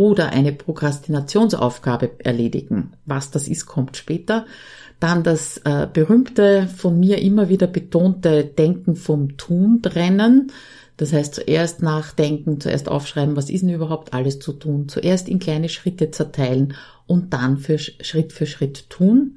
Oder 0.00 0.30
eine 0.30 0.52
Prokrastinationsaufgabe 0.52 2.12
erledigen. 2.20 2.94
Was 3.04 3.30
das 3.30 3.46
ist, 3.46 3.66
kommt 3.66 3.98
später. 3.98 4.46
Dann 4.98 5.22
das 5.22 5.58
äh, 5.58 5.86
berühmte, 5.92 6.68
von 6.74 6.98
mir 6.98 7.18
immer 7.20 7.50
wieder 7.50 7.66
betonte 7.66 8.44
Denken 8.46 8.96
vom 8.96 9.36
Tun 9.36 9.82
trennen. 9.82 10.52
Das 10.96 11.12
heißt, 11.12 11.34
zuerst 11.34 11.82
nachdenken, 11.82 12.62
zuerst 12.62 12.88
aufschreiben, 12.88 13.36
was 13.36 13.50
ist 13.50 13.60
denn 13.60 13.74
überhaupt 13.74 14.14
alles 14.14 14.38
zu 14.38 14.54
tun, 14.54 14.88
zuerst 14.88 15.28
in 15.28 15.38
kleine 15.38 15.68
Schritte 15.68 16.10
zerteilen 16.10 16.72
und 17.06 17.34
dann 17.34 17.58
für 17.58 17.78
Schritt 17.78 18.32
für 18.32 18.46
Schritt 18.46 18.88
tun. 18.88 19.36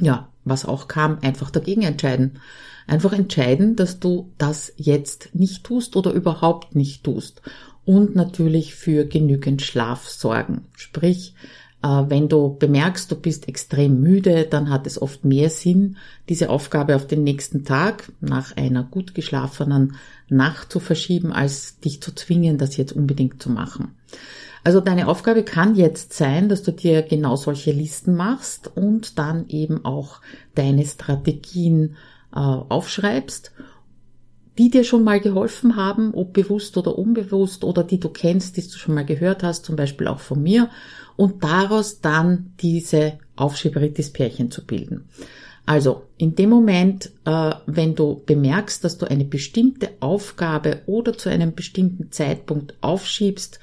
Ja, 0.00 0.30
was 0.46 0.64
auch 0.64 0.88
kam, 0.88 1.18
einfach 1.20 1.50
dagegen 1.50 1.82
entscheiden. 1.82 2.40
Einfach 2.86 3.12
entscheiden, 3.12 3.76
dass 3.76 4.00
du 4.00 4.32
das 4.38 4.72
jetzt 4.78 5.34
nicht 5.34 5.64
tust 5.64 5.96
oder 5.96 6.12
überhaupt 6.12 6.74
nicht 6.74 7.04
tust. 7.04 7.42
Und 7.88 8.14
natürlich 8.14 8.74
für 8.74 9.06
genügend 9.06 9.62
Schlaf 9.62 10.10
sorgen. 10.10 10.66
Sprich, 10.76 11.32
äh, 11.82 11.86
wenn 11.86 12.28
du 12.28 12.54
bemerkst, 12.58 13.10
du 13.10 13.16
bist 13.16 13.48
extrem 13.48 14.02
müde, 14.02 14.44
dann 14.44 14.68
hat 14.68 14.86
es 14.86 15.00
oft 15.00 15.24
mehr 15.24 15.48
Sinn, 15.48 15.96
diese 16.28 16.50
Aufgabe 16.50 16.96
auf 16.96 17.06
den 17.06 17.24
nächsten 17.24 17.64
Tag 17.64 18.12
nach 18.20 18.54
einer 18.58 18.82
gut 18.84 19.14
geschlafenen 19.14 19.94
Nacht 20.28 20.70
zu 20.70 20.80
verschieben, 20.80 21.32
als 21.32 21.80
dich 21.80 22.02
zu 22.02 22.14
zwingen, 22.14 22.58
das 22.58 22.76
jetzt 22.76 22.92
unbedingt 22.92 23.42
zu 23.42 23.48
machen. 23.48 23.94
Also 24.64 24.82
deine 24.82 25.08
Aufgabe 25.08 25.42
kann 25.42 25.74
jetzt 25.74 26.12
sein, 26.12 26.50
dass 26.50 26.62
du 26.62 26.72
dir 26.72 27.00
genau 27.00 27.36
solche 27.36 27.72
Listen 27.72 28.14
machst 28.14 28.70
und 28.76 29.18
dann 29.18 29.48
eben 29.48 29.86
auch 29.86 30.20
deine 30.54 30.84
Strategien 30.84 31.96
äh, 32.34 32.38
aufschreibst, 32.38 33.52
die 34.58 34.70
dir 34.70 34.84
schon 34.84 35.04
mal 35.04 35.20
geholfen 35.20 35.76
haben, 35.76 36.12
ob 36.14 36.32
bewusst 36.32 36.76
oder 36.76 36.98
unbewusst 36.98 37.62
oder 37.64 37.84
die 37.84 38.00
du 38.00 38.08
kennst, 38.08 38.56
die 38.56 38.62
du 38.62 38.76
schon 38.76 38.94
mal 38.94 39.06
gehört 39.06 39.42
hast, 39.42 39.64
zum 39.64 39.76
Beispiel 39.76 40.08
auch 40.08 40.20
von 40.20 40.42
mir, 40.42 40.68
und 41.16 41.42
daraus 41.44 42.00
dann 42.00 42.52
diese 42.60 43.18
Aufschieberitis-Pärchen 43.36 44.50
zu 44.50 44.66
bilden. 44.66 45.08
Also 45.64 46.04
in 46.16 46.34
dem 46.34 46.50
Moment, 46.50 47.10
äh, 47.24 47.52
wenn 47.66 47.94
du 47.94 48.22
bemerkst, 48.24 48.82
dass 48.84 48.98
du 48.98 49.06
eine 49.06 49.24
bestimmte 49.24 49.90
Aufgabe 50.00 50.80
oder 50.86 51.16
zu 51.16 51.28
einem 51.28 51.54
bestimmten 51.54 52.10
Zeitpunkt 52.10 52.74
aufschiebst, 52.80 53.60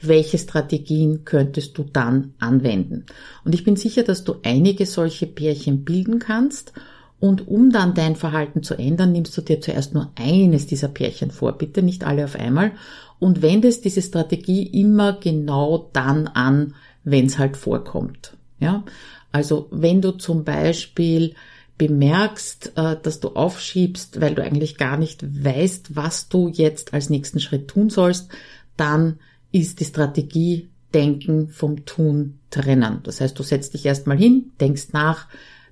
welche 0.00 0.38
Strategien 0.38 1.24
könntest 1.24 1.76
du 1.76 1.82
dann 1.82 2.34
anwenden? 2.38 3.06
Und 3.44 3.54
ich 3.54 3.64
bin 3.64 3.76
sicher, 3.76 4.04
dass 4.04 4.22
du 4.22 4.36
einige 4.44 4.86
solche 4.86 5.26
Pärchen 5.26 5.84
bilden 5.84 6.20
kannst. 6.20 6.72
Und 7.20 7.48
um 7.48 7.70
dann 7.70 7.94
dein 7.94 8.14
Verhalten 8.14 8.62
zu 8.62 8.74
ändern, 8.74 9.12
nimmst 9.12 9.36
du 9.36 9.40
dir 9.40 9.60
zuerst 9.60 9.92
nur 9.92 10.12
eines 10.14 10.66
dieser 10.66 10.88
Pärchen 10.88 11.30
vor, 11.30 11.52
bitte 11.52 11.82
nicht 11.82 12.04
alle 12.04 12.24
auf 12.24 12.36
einmal, 12.36 12.72
und 13.18 13.42
wendest 13.42 13.84
diese 13.84 14.02
Strategie 14.02 14.62
immer 14.62 15.14
genau 15.14 15.90
dann 15.92 16.28
an, 16.28 16.74
wenn 17.02 17.26
es 17.26 17.38
halt 17.38 17.56
vorkommt. 17.56 18.34
Ja, 18.60 18.84
also 19.32 19.68
wenn 19.70 20.00
du 20.00 20.12
zum 20.12 20.44
Beispiel 20.44 21.34
bemerkst, 21.76 22.72
äh, 22.76 22.96
dass 23.02 23.20
du 23.20 23.28
aufschiebst, 23.30 24.20
weil 24.20 24.34
du 24.34 24.42
eigentlich 24.42 24.76
gar 24.76 24.96
nicht 24.96 25.44
weißt, 25.44 25.96
was 25.96 26.28
du 26.28 26.48
jetzt 26.48 26.92
als 26.92 27.08
nächsten 27.10 27.40
Schritt 27.40 27.68
tun 27.68 27.88
sollst, 27.88 28.28
dann 28.76 29.18
ist 29.52 29.80
die 29.80 29.84
Strategie 29.84 30.68
Denken 30.94 31.48
vom 31.48 31.84
Tun 31.84 32.38
trennen. 32.50 33.00
Das 33.02 33.20
heißt, 33.20 33.38
du 33.38 33.42
setzt 33.42 33.74
dich 33.74 33.84
erstmal 33.84 34.16
hin, 34.16 34.52
denkst 34.58 34.88
nach, 34.92 35.26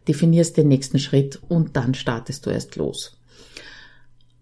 definierst 0.09 0.57
den 0.57 0.69
nächsten 0.69 0.99
Schritt 0.99 1.41
und 1.49 1.77
dann 1.77 1.95
startest 1.95 2.47
du 2.47 2.51
erst 2.51 2.77
los. 2.77 3.19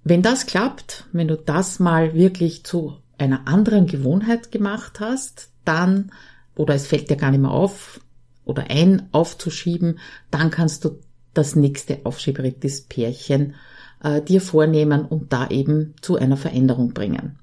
Wenn 0.03 0.23
das 0.23 0.47
klappt, 0.47 1.07
wenn 1.13 1.29
du 1.29 1.37
das 1.37 1.79
mal 1.79 2.15
wirklich 2.15 2.65
zu 2.65 2.99
einer 3.17 3.49
anderen 3.49 3.87
Gewohnheit 3.87 4.53
gemacht 4.53 5.01
hast, 5.01 5.49
dann, 5.65 6.13
oder 6.57 6.75
es 6.75 6.87
fällt 6.87 7.09
dir 7.09 7.17
gar 7.17 7.31
nicht 7.31 7.41
mehr 7.41 7.51
auf, 7.51 8.01
oder 8.45 8.71
ein 8.71 9.09
aufzuschieben, 9.13 9.99
dann 10.31 10.51
kannst 10.51 10.85
du 10.85 10.99
das 11.33 11.57
nächste 11.57 12.05
Aufschieberitis-Pärchen 12.05 13.55
äh, 14.03 14.21
dir 14.23 14.41
vornehmen 14.41 15.05
und 15.05 15.33
da 15.33 15.49
eben 15.49 15.95
zu 16.01 16.17
einer 16.17 16.37
Veränderung 16.37 16.93
bringen. 16.93 17.39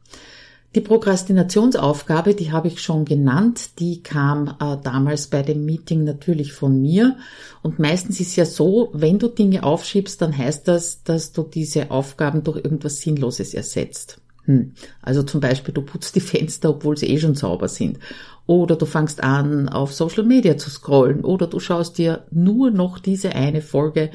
Die 0.74 0.82
Prokrastinationsaufgabe, 0.82 2.34
die 2.34 2.54
habe 2.54 2.70
ich 2.70 2.82
schon 2.82 3.04
genannt, 3.04 3.80
die 3.80 4.02
kam 4.02 4.48
äh, 4.48 4.78
damals 4.82 5.28
bei 5.28 5.42
dem 5.42 5.66
Meeting 5.66 6.06
natürlich 6.06 6.54
von 6.54 6.82
mir. 6.82 7.18
Und 7.62 7.78
meistens 7.78 8.22
ist 8.22 8.38
ja 8.38 8.46
so, 8.46 8.90
wenn 8.94 9.20
du 9.20 9.28
Dinge 9.28 9.64
aufschiebst, 9.64 10.22
dann 10.22 10.38
heißt 10.38 10.70
das, 10.70 11.04
dass 11.04 11.34
du 11.34 11.44
diese 11.44 11.92
Aufgaben 11.92 12.46
durch 12.46 12.64
irgendwas 12.64 13.02
Sinnloses 13.02 13.54
ersetzt. 13.54 14.22
Hm. 14.46 14.72
Also 15.02 15.24
zum 15.24 15.42
Beispiel, 15.42 15.74
du 15.74 15.82
putzt 15.82 16.16
die 16.16 16.22
Fenster, 16.22 16.70
obwohl 16.70 16.96
sie 16.96 17.08
eh 17.08 17.20
schon 17.20 17.36
sauber 17.36 17.68
sind. 17.68 18.00
Oder 18.48 18.78
du 18.78 18.86
fangst 18.86 19.22
an, 19.22 19.68
auf 19.68 19.94
Social 19.94 20.24
Media 20.24 20.56
zu 20.56 20.70
scrollen. 20.70 21.26
Oder 21.26 21.48
du 21.48 21.60
schaust 21.60 21.98
dir 21.98 22.26
nur 22.32 22.72
noch 22.72 23.00
diese 23.00 23.36
eine 23.36 23.62
Folge 23.62 24.10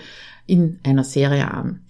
in 0.46 0.80
einer 0.84 1.04
Serie 1.04 1.50
an. 1.50 1.80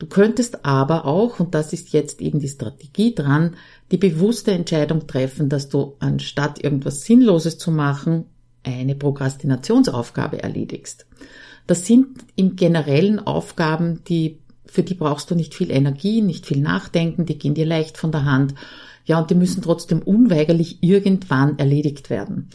Du 0.00 0.06
könntest 0.06 0.64
aber 0.64 1.04
auch, 1.04 1.40
und 1.40 1.54
das 1.54 1.74
ist 1.74 1.92
jetzt 1.92 2.22
eben 2.22 2.40
die 2.40 2.48
Strategie 2.48 3.14
dran, 3.14 3.56
die 3.90 3.98
bewusste 3.98 4.50
Entscheidung 4.52 5.06
treffen, 5.06 5.50
dass 5.50 5.68
du 5.68 5.94
anstatt 5.98 6.64
irgendwas 6.64 7.02
Sinnloses 7.02 7.58
zu 7.58 7.70
machen, 7.70 8.24
eine 8.62 8.94
Prokrastinationsaufgabe 8.94 10.42
erledigst. 10.42 11.04
Das 11.66 11.86
sind 11.86 12.06
im 12.34 12.56
generellen 12.56 13.18
Aufgaben, 13.18 14.02
die, 14.08 14.38
für 14.64 14.82
die 14.82 14.94
brauchst 14.94 15.30
du 15.30 15.34
nicht 15.34 15.54
viel 15.54 15.70
Energie, 15.70 16.22
nicht 16.22 16.46
viel 16.46 16.62
Nachdenken, 16.62 17.26
die 17.26 17.36
gehen 17.36 17.52
dir 17.52 17.66
leicht 17.66 17.98
von 17.98 18.10
der 18.10 18.24
Hand. 18.24 18.54
Ja, 19.04 19.20
und 19.20 19.28
die 19.28 19.34
müssen 19.34 19.60
trotzdem 19.60 20.00
unweigerlich 20.00 20.82
irgendwann 20.82 21.58
erledigt 21.58 22.08
werden. 22.08 22.48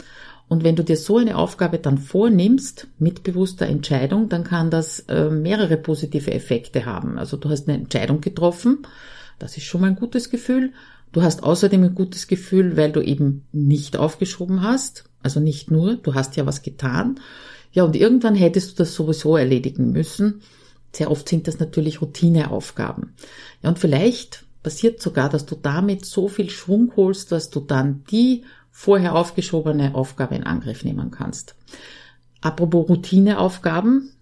Und 0.48 0.62
wenn 0.62 0.76
du 0.76 0.84
dir 0.84 0.96
so 0.96 1.18
eine 1.18 1.36
Aufgabe 1.36 1.78
dann 1.78 1.98
vornimmst 1.98 2.86
mit 2.98 3.24
bewusster 3.24 3.66
Entscheidung, 3.66 4.28
dann 4.28 4.44
kann 4.44 4.70
das 4.70 5.00
äh, 5.08 5.28
mehrere 5.28 5.76
positive 5.76 6.32
Effekte 6.32 6.86
haben. 6.86 7.18
Also 7.18 7.36
du 7.36 7.48
hast 7.48 7.68
eine 7.68 7.78
Entscheidung 7.78 8.20
getroffen, 8.20 8.86
das 9.38 9.56
ist 9.56 9.64
schon 9.64 9.80
mal 9.80 9.88
ein 9.88 9.96
gutes 9.96 10.30
Gefühl. 10.30 10.72
Du 11.12 11.22
hast 11.22 11.42
außerdem 11.42 11.82
ein 11.82 11.94
gutes 11.94 12.26
Gefühl, 12.26 12.76
weil 12.76 12.92
du 12.92 13.00
eben 13.00 13.46
nicht 13.52 13.96
aufgeschoben 13.96 14.62
hast. 14.62 15.04
Also 15.22 15.40
nicht 15.40 15.70
nur, 15.70 15.96
du 15.96 16.14
hast 16.14 16.36
ja 16.36 16.46
was 16.46 16.62
getan. 16.62 17.20
Ja, 17.72 17.84
und 17.84 17.96
irgendwann 17.96 18.34
hättest 18.34 18.72
du 18.72 18.76
das 18.76 18.94
sowieso 18.94 19.36
erledigen 19.36 19.92
müssen. 19.92 20.42
Sehr 20.92 21.10
oft 21.10 21.28
sind 21.28 21.48
das 21.48 21.58
natürlich 21.58 22.00
Routineaufgaben. 22.00 23.14
Ja, 23.62 23.68
und 23.68 23.78
vielleicht 23.78 24.44
passiert 24.62 25.02
sogar, 25.02 25.28
dass 25.28 25.44
du 25.46 25.56
damit 25.60 26.04
so 26.04 26.28
viel 26.28 26.50
Schwung 26.50 26.92
holst, 26.96 27.32
dass 27.32 27.50
du 27.50 27.60
dann 27.60 28.04
die 28.10 28.44
vorher 28.78 29.14
aufgeschobene 29.14 29.94
Aufgabe 29.94 30.34
in 30.34 30.44
Angriff 30.44 30.84
nehmen 30.84 31.10
kannst. 31.10 31.54
Apropos 32.42 32.90
Routineaufgaben, 32.90 34.12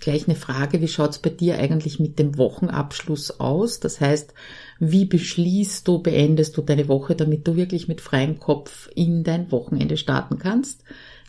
gleich 0.00 0.26
eine 0.26 0.36
Frage, 0.36 0.80
wie 0.80 0.88
schaut's 0.88 1.18
bei 1.18 1.28
dir 1.28 1.58
eigentlich 1.58 2.00
mit 2.00 2.18
dem 2.18 2.38
Wochenabschluss 2.38 3.40
aus? 3.40 3.78
Das 3.78 4.00
heißt, 4.00 4.32
wie 4.78 5.04
beschließt 5.04 5.86
du, 5.86 5.98
beendest 5.98 6.56
du 6.56 6.62
deine 6.62 6.88
Woche, 6.88 7.14
damit 7.14 7.46
du 7.46 7.56
wirklich 7.56 7.88
mit 7.88 8.00
freiem 8.00 8.40
Kopf 8.40 8.88
in 8.94 9.22
dein 9.22 9.52
Wochenende 9.52 9.98
starten 9.98 10.38
kannst? 10.38 10.82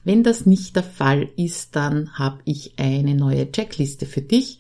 Wenn 0.06 0.24
das 0.24 0.46
nicht 0.46 0.78
der 0.78 0.84
Fall 0.84 1.28
ist, 1.36 1.76
dann 1.76 2.14
habe 2.14 2.40
ich 2.46 2.76
eine 2.78 3.16
neue 3.16 3.52
Checkliste 3.52 4.06
für 4.06 4.22
dich. 4.22 4.60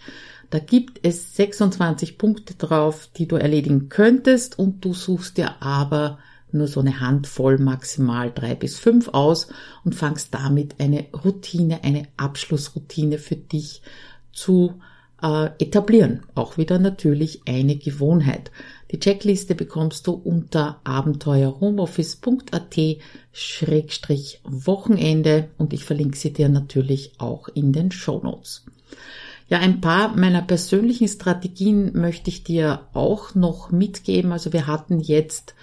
Da 0.49 0.59
gibt 0.59 0.99
es 1.07 1.37
26 1.37 2.17
Punkte 2.17 2.55
drauf, 2.55 3.09
die 3.15 3.25
du 3.29 3.37
erledigen 3.37 3.87
könntest 3.87 4.59
und 4.59 4.83
du 4.83 4.93
suchst 4.93 5.37
dir 5.37 5.61
aber 5.61 6.19
nur 6.53 6.67
so 6.67 6.79
eine 6.79 6.99
Handvoll, 6.99 7.57
maximal 7.57 8.31
drei 8.33 8.55
bis 8.55 8.77
fünf 8.77 9.09
aus 9.09 9.47
und 9.83 9.95
fangst 9.95 10.33
damit 10.33 10.79
eine 10.79 11.05
Routine, 11.25 11.83
eine 11.83 12.07
Abschlussroutine 12.17 13.17
für 13.17 13.35
dich 13.35 13.81
zu 14.31 14.81
äh, 15.21 15.49
etablieren. 15.59 16.23
Auch 16.35 16.57
wieder 16.57 16.79
natürlich 16.79 17.41
eine 17.47 17.75
Gewohnheit. 17.75 18.51
Die 18.91 18.99
Checkliste 18.99 19.55
bekommst 19.55 20.07
du 20.07 20.13
unter 20.13 20.81
abenteuerhomeoffice.at 20.83 22.77
Schrägstrich 23.31 24.41
Wochenende 24.43 25.49
und 25.57 25.73
ich 25.73 25.85
verlinke 25.85 26.17
sie 26.17 26.33
dir 26.33 26.49
natürlich 26.49 27.13
auch 27.17 27.47
in 27.47 27.71
den 27.71 27.91
Show 27.91 28.19
Notes. 28.21 28.65
Ja, 29.47 29.59
ein 29.59 29.81
paar 29.81 30.15
meiner 30.15 30.41
persönlichen 30.41 31.07
Strategien 31.07 31.91
möchte 31.93 32.29
ich 32.29 32.43
dir 32.43 32.87
auch 32.93 33.35
noch 33.35 33.69
mitgeben. 33.69 34.31
Also 34.31 34.53
wir 34.53 34.65
hatten 34.65 34.99
jetzt 34.99 35.55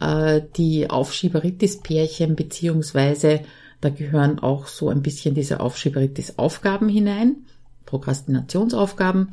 äh, 0.00 0.42
die 0.56 0.88
Aufschieberitis-Pärchen, 0.90 2.36
beziehungsweise 2.36 3.40
da 3.80 3.90
gehören 3.90 4.38
auch 4.40 4.66
so 4.66 4.88
ein 4.88 5.02
bisschen 5.02 5.34
diese 5.34 5.60
Aufschieberitis-Aufgaben 5.60 6.88
hinein, 6.88 7.46
Prokrastinationsaufgaben. 7.86 9.30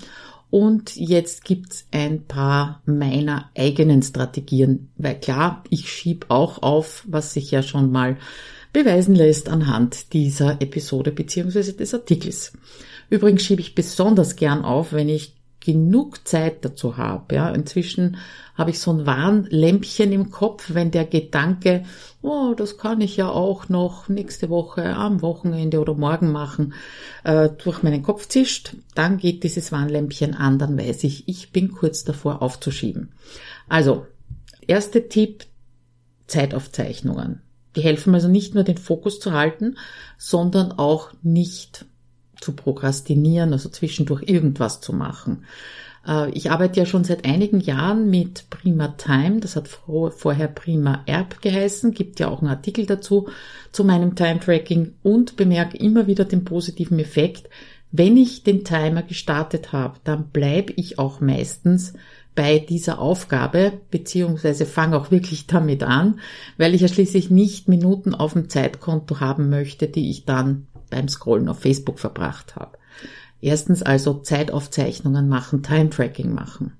Und 0.52 0.96
jetzt 0.96 1.44
gibt's 1.44 1.86
ein 1.92 2.24
paar 2.24 2.82
meiner 2.86 3.50
eigenen 3.58 4.04
Strategien, 4.04 4.90
weil 4.98 5.20
klar, 5.20 5.64
ich 5.70 5.92
schieb 5.92 6.28
auch 6.30 6.62
auf, 6.62 7.04
was 7.08 7.34
sich 7.34 7.52
ja 7.52 7.64
schon 7.64 7.92
mal 7.92 8.18
beweisen 8.72 9.16
lässt 9.16 9.50
anhand 9.50 10.14
dieser 10.14 10.62
Episode 10.62 11.12
beziehungsweise 11.12 11.74
des 11.74 11.94
Artikels. 11.94 12.54
Übrigens 13.10 13.44
schiebe 13.44 13.62
ich 13.62 13.76
besonders 13.76 14.36
gern 14.36 14.64
auf, 14.64 14.94
wenn 14.94 15.10
ich 15.10 15.35
genug 15.66 16.28
Zeit 16.28 16.64
dazu 16.64 16.98
habe. 16.98 17.36
Ja, 17.36 17.50
inzwischen 17.50 18.18
habe 18.54 18.70
ich 18.70 18.80
so 18.80 18.92
ein 18.92 19.06
Warnlämpchen 19.06 20.12
im 20.12 20.30
Kopf, 20.30 20.74
wenn 20.74 20.92
der 20.92 21.06
Gedanke, 21.06 21.84
oh, 22.22 22.54
das 22.56 22.78
kann 22.78 23.02
ich 23.02 23.18
ja 23.18 23.30
auch 23.30 23.68
noch 23.68 24.08
nächste 24.08 24.50
Woche 24.50 24.96
am 24.96 25.22
Wochenende 25.22 25.80
oder 25.80 25.96
morgen 25.96 26.32
machen, 26.32 26.74
äh, 27.24 27.50
durch 27.50 27.82
meinen 27.82 28.04
Kopf 28.04 28.28
zischt, 28.28 28.76
dann 28.94 29.18
geht 29.18 29.44
dieses 29.44 29.72
Warnlämpchen 29.72 30.36
an, 30.36 30.60
dann 30.60 30.78
weiß 30.78 31.04
ich, 31.04 31.28
ich 31.28 31.52
bin 31.52 31.72
kurz 31.72 32.04
davor 32.04 32.42
aufzuschieben. 32.42 33.14
Also, 33.68 34.06
erster 34.68 35.10
Tipp, 35.10 35.46
Zeitaufzeichnungen. 36.28 37.42
Die 37.76 37.82
helfen 37.82 38.14
also 38.14 38.28
nicht 38.28 38.54
nur 38.54 38.64
den 38.64 38.78
Fokus 38.78 39.20
zu 39.20 39.34
halten, 39.34 39.78
sondern 40.18 40.72
auch 40.72 41.12
nicht 41.24 41.86
zu 42.46 42.54
prokrastinieren, 42.54 43.52
also 43.52 43.70
zwischendurch 43.70 44.24
irgendwas 44.28 44.80
zu 44.80 44.94
machen. 44.94 45.46
Äh, 46.08 46.30
ich 46.32 46.52
arbeite 46.52 46.80
ja 46.80 46.86
schon 46.86 47.04
seit 47.04 47.26
einigen 47.26 47.60
Jahren 47.60 48.10
mit 48.10 48.50
Prima 48.50 48.90
Time, 48.90 49.40
das 49.40 49.56
hat 49.56 49.68
vorher 49.68 50.48
Prima 50.48 51.02
Erb 51.08 51.42
geheißen, 51.42 51.92
gibt 51.92 52.20
ja 52.20 52.30
auch 52.30 52.42
einen 52.42 52.52
Artikel 52.52 52.86
dazu, 52.86 53.28
zu 53.72 53.84
meinem 53.84 54.16
Time 54.16 54.40
Tracking 54.40 54.94
und 55.02 55.36
bemerke 55.36 55.78
immer 55.78 56.08
wieder 56.08 56.26
den 56.26 56.46
positiven 56.46 57.00
Effekt. 57.00 57.50
Wenn 57.92 58.16
ich 58.16 58.44
den 58.44 58.64
Timer 58.64 59.02
gestartet 59.02 59.72
habe, 59.72 60.00
dann 60.04 60.30
bleibe 60.30 60.74
ich 60.76 61.00
auch 61.00 61.20
meistens 61.20 61.94
bei 62.36 62.60
dieser 62.60 63.00
Aufgabe, 63.00 63.72
beziehungsweise 63.90 64.66
fange 64.66 64.98
auch 64.98 65.10
wirklich 65.10 65.48
damit 65.48 65.84
an, 65.84 66.20
weil 66.58 66.76
ich 66.76 66.82
ja 66.82 66.90
schließlich 66.90 67.32
nicht 67.32 67.70
Minuten 67.70 68.14
auf 68.14 68.34
dem 68.34 68.50
Zeitkonto 68.50 69.22
haben 69.22 69.50
möchte, 69.50 69.88
die 69.88 70.10
ich 70.10 70.26
dann 70.26 70.68
beim 70.90 71.08
Scrollen 71.08 71.50
auf 71.50 71.60
Facebook 71.60 72.00
verbracht 72.00 72.56
habe. 72.56 72.78
Erstens 73.42 73.84
also 73.84 74.16
Zeitaufzeichnungen 74.16 75.28
machen, 75.30 75.62
Time-Tracking 75.62 76.34
machen. 76.34 76.74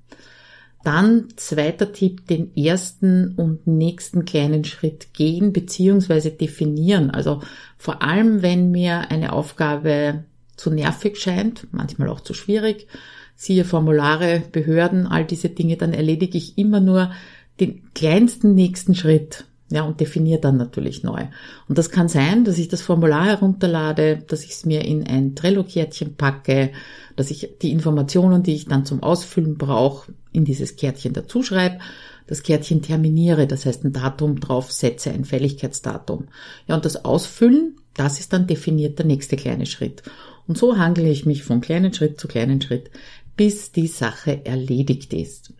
Dann 0.84 1.30
zweiter 1.36 1.94
Tipp, 1.94 2.28
den 2.28 2.56
ersten 2.56 3.34
und 3.36 3.66
nächsten 3.66 4.24
kleinen 4.24 4.64
Schritt 4.66 5.14
gehen 5.14 5.52
bzw. 5.52 6.30
definieren. 6.30 7.10
Also 7.10 7.42
vor 7.78 8.04
allem, 8.04 8.44
wenn 8.44 8.70
mir 8.70 9.10
eine 9.10 9.34
Aufgabe 9.34 10.26
zu 10.56 10.70
nervig 10.70 11.18
scheint, 11.18 11.68
manchmal 11.72 12.10
auch 12.10 12.22
zu 12.22 12.34
schwierig, 12.34 12.88
siehe 13.36 13.66
Formulare, 13.66 14.44
Behörden, 14.52 15.08
all 15.08 15.26
diese 15.26 15.50
Dinge, 15.50 15.76
dann 15.78 15.94
erledige 15.94 16.38
ich 16.38 16.58
immer 16.58 16.80
nur 16.80 17.12
den 17.60 17.92
kleinsten 17.94 18.54
nächsten 18.54 18.96
Schritt. 18.96 19.46
Ja, 19.72 19.82
und 19.84 20.00
definiere 20.00 20.40
dann 20.40 20.58
natürlich 20.58 21.02
neu. 21.02 21.26
Und 21.68 21.78
das 21.78 21.90
kann 21.90 22.08
sein, 22.08 22.46
dass 22.46 22.60
ich 22.60 22.68
das 22.68 22.84
Formular 22.84 23.26
herunterlade, 23.26 24.24
dass 24.28 24.44
ich 24.44 24.52
es 24.52 24.66
mir 24.66 24.86
in 24.86 25.08
ein 25.08 25.34
Trello-Kärtchen 25.34 26.16
packe, 26.16 26.72
dass 27.16 27.32
ich 27.32 27.50
die 27.64 27.72
Informationen, 27.72 28.44
die 28.44 28.54
ich 28.54 28.66
dann 28.66 28.86
zum 28.86 29.02
Ausfüllen 29.02 29.58
brauche, 29.58 30.14
in 30.32 30.46
dieses 30.46 30.76
Kärtchen 30.76 31.14
dazuschreibe, 31.14 31.80
das 32.28 32.44
Kärtchen 32.44 32.82
terminiere, 32.82 33.48
das 33.48 33.66
heißt 33.66 33.84
ein 33.86 33.94
Datum 33.94 34.40
draufsetze, 34.40 35.12
ein 35.12 35.26
Fälligkeitsdatum. 35.26 36.28
Ja, 36.68 36.76
und 36.76 36.86
das 36.86 37.04
Ausfüllen, 37.04 37.78
das 37.96 38.20
ist 38.20 38.34
dann 38.34 38.46
definiert 38.48 39.00
der 39.00 39.06
nächste 39.06 39.36
kleine 39.36 39.66
Schritt. 39.66 40.04
Und 40.48 40.58
so 40.58 40.78
handle 40.78 41.10
ich 41.10 41.26
mich 41.26 41.44
von 41.44 41.62
kleinen 41.62 41.94
Schritt 41.94 42.20
zu 42.20 42.28
kleinen 42.28 42.62
Schritt, 42.62 42.92
bis 43.36 43.72
die 43.72 43.88
Sache 43.88 44.46
erledigt 44.46 45.14
ist. 45.14 45.54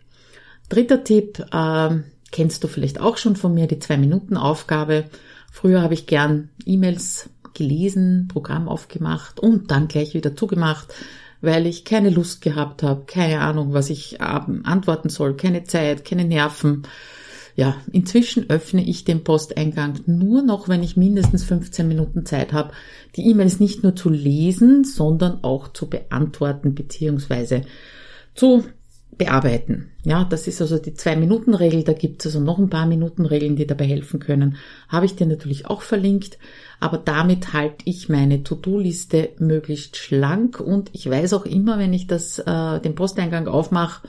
Dritter 0.68 1.04
Tipp, 1.04 1.44
äh, 1.52 1.90
kennst 2.32 2.64
du 2.64 2.68
vielleicht 2.68 3.00
auch 3.00 3.16
schon 3.16 3.36
von 3.36 3.54
mir, 3.54 3.66
die 3.66 3.78
Zwei-Minuten-Aufgabe. 3.78 5.04
Früher 5.50 5.82
habe 5.82 5.94
ich 5.94 6.06
gern 6.06 6.50
E-Mails 6.64 7.30
gelesen, 7.54 8.28
Programm 8.28 8.68
aufgemacht 8.68 9.40
und 9.40 9.70
dann 9.70 9.88
gleich 9.88 10.14
wieder 10.14 10.36
zugemacht, 10.36 10.94
weil 11.40 11.66
ich 11.66 11.84
keine 11.84 12.10
Lust 12.10 12.42
gehabt 12.42 12.82
habe, 12.82 13.04
keine 13.06 13.40
Ahnung, 13.40 13.72
was 13.72 13.90
ich 13.90 14.20
antworten 14.20 15.08
soll, 15.08 15.36
keine 15.36 15.64
Zeit, 15.64 16.04
keine 16.04 16.24
Nerven. 16.24 16.82
Ja, 17.54 17.76
inzwischen 17.90 18.50
öffne 18.50 18.84
ich 18.84 19.04
den 19.04 19.24
Posteingang 19.24 20.00
nur 20.04 20.42
noch, 20.42 20.68
wenn 20.68 20.82
ich 20.82 20.98
mindestens 20.98 21.42
15 21.44 21.88
Minuten 21.88 22.26
Zeit 22.26 22.52
habe, 22.52 22.72
die 23.16 23.30
E-Mails 23.30 23.60
nicht 23.60 23.82
nur 23.82 23.96
zu 23.96 24.10
lesen, 24.10 24.84
sondern 24.84 25.42
auch 25.42 25.68
zu 25.68 25.88
beantworten 25.88 26.74
bzw. 26.74 27.62
zu 28.34 28.64
bearbeiten. 29.18 29.90
Ja, 30.04 30.24
das 30.24 30.46
ist 30.46 30.60
also 30.60 30.78
die 30.78 30.94
Zwei-Minuten-Regel. 30.94 31.84
Da 31.84 31.92
gibt 31.92 32.20
es 32.20 32.26
also 32.26 32.40
noch 32.40 32.58
ein 32.58 32.70
paar 32.70 32.86
Minuten-Regeln, 32.86 33.56
die 33.56 33.66
dabei 33.66 33.86
helfen 33.86 34.20
können. 34.20 34.56
Habe 34.88 35.06
ich 35.06 35.16
dir 35.16 35.26
natürlich 35.26 35.66
auch 35.66 35.82
verlinkt. 35.82 36.38
Aber 36.80 36.98
damit 36.98 37.52
halte 37.52 37.78
ich 37.84 38.08
meine 38.08 38.42
To-Do-Liste 38.42 39.30
möglichst 39.38 39.96
schlank 39.96 40.60
und 40.60 40.90
ich 40.92 41.08
weiß 41.08 41.32
auch 41.32 41.46
immer, 41.46 41.78
wenn 41.78 41.94
ich 41.94 42.06
das, 42.06 42.38
äh, 42.38 42.80
den 42.80 42.94
Posteingang 42.94 43.48
aufmache, 43.48 44.06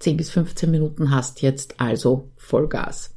10 0.00 0.16
bis 0.16 0.30
15 0.30 0.70
Minuten 0.70 1.10
hast 1.10 1.42
jetzt, 1.42 1.80
also 1.80 2.28
Vollgas. 2.36 3.14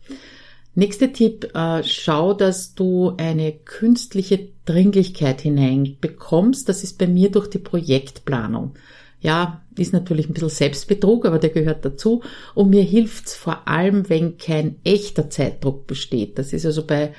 Nächster 0.75 1.13
Tipp, 1.13 1.51
äh, 1.53 1.83
schau, 1.83 2.33
dass 2.33 2.73
du 2.73 3.13
eine 3.17 3.51
künstliche 3.51 4.47
Dringlichkeit 4.65 5.41
hineinbekommst. 5.41 6.67
Das 6.67 6.83
ist 6.83 6.97
bei 6.97 7.07
mir 7.07 7.29
durch 7.29 7.47
die 7.47 7.59
Projektplanung. 7.59 8.73
Ja, 9.21 9.62
ist 9.77 9.93
natürlich 9.93 10.29
ein 10.29 10.33
bisschen 10.33 10.49
Selbstbetrug, 10.49 11.25
aber 11.25 11.39
der 11.39 11.49
gehört 11.49 11.85
dazu. 11.85 12.21
Und 12.53 12.69
mir 12.69 12.83
hilft's 12.83 13.35
vor 13.35 13.67
allem, 13.67 14.09
wenn 14.09 14.37
kein 14.37 14.77
echter 14.83 15.29
Zeitdruck 15.29 15.87
besteht. 15.87 16.37
Das 16.37 16.53
ist 16.53 16.65
also 16.65 16.85
bei 16.85 17.13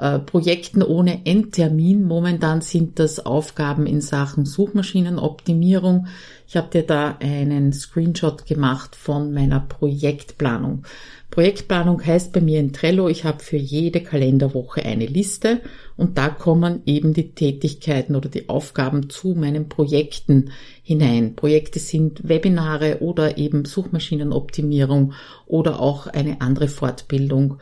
äh, 0.00 0.18
Projekten 0.18 0.82
ohne 0.82 1.26
Endtermin. 1.26 2.04
Momentan 2.04 2.62
sind 2.62 2.98
das 2.98 3.24
Aufgaben 3.24 3.86
in 3.86 4.00
Sachen 4.00 4.46
Suchmaschinenoptimierung. 4.46 6.06
Ich 6.48 6.56
habe 6.56 6.70
dir 6.70 6.82
da 6.84 7.18
einen 7.20 7.72
Screenshot 7.72 8.46
gemacht 8.46 8.96
von 8.96 9.32
meiner 9.32 9.60
Projektplanung. 9.60 10.84
Projektplanung 11.30 12.04
heißt 12.04 12.32
bei 12.32 12.40
mir 12.40 12.58
in 12.58 12.72
Trello, 12.72 13.08
ich 13.08 13.24
habe 13.24 13.42
für 13.42 13.56
jede 13.56 14.00
Kalenderwoche 14.00 14.84
eine 14.84 15.06
Liste 15.06 15.60
und 15.96 16.18
da 16.18 16.28
kommen 16.28 16.82
eben 16.86 17.14
die 17.14 17.30
Tätigkeiten 17.32 18.16
oder 18.16 18.28
die 18.28 18.48
Aufgaben 18.48 19.10
zu 19.10 19.34
meinen 19.34 19.68
Projekten 19.68 20.50
hinein. 20.82 21.36
Projekte 21.36 21.78
sind 21.78 22.28
Webinare 22.28 22.98
oder 23.00 23.38
eben 23.38 23.64
Suchmaschinenoptimierung 23.64 25.12
oder 25.46 25.80
auch 25.80 26.08
eine 26.08 26.40
andere 26.40 26.66
Fortbildung 26.66 27.58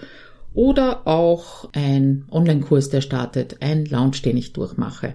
oder 0.54 1.06
auch 1.06 1.68
ein 1.72 2.24
Online-Kurs, 2.30 2.88
der 2.88 3.02
startet, 3.02 3.58
ein 3.60 3.84
Launch, 3.84 4.22
den 4.22 4.38
ich 4.38 4.54
durchmache. 4.54 5.14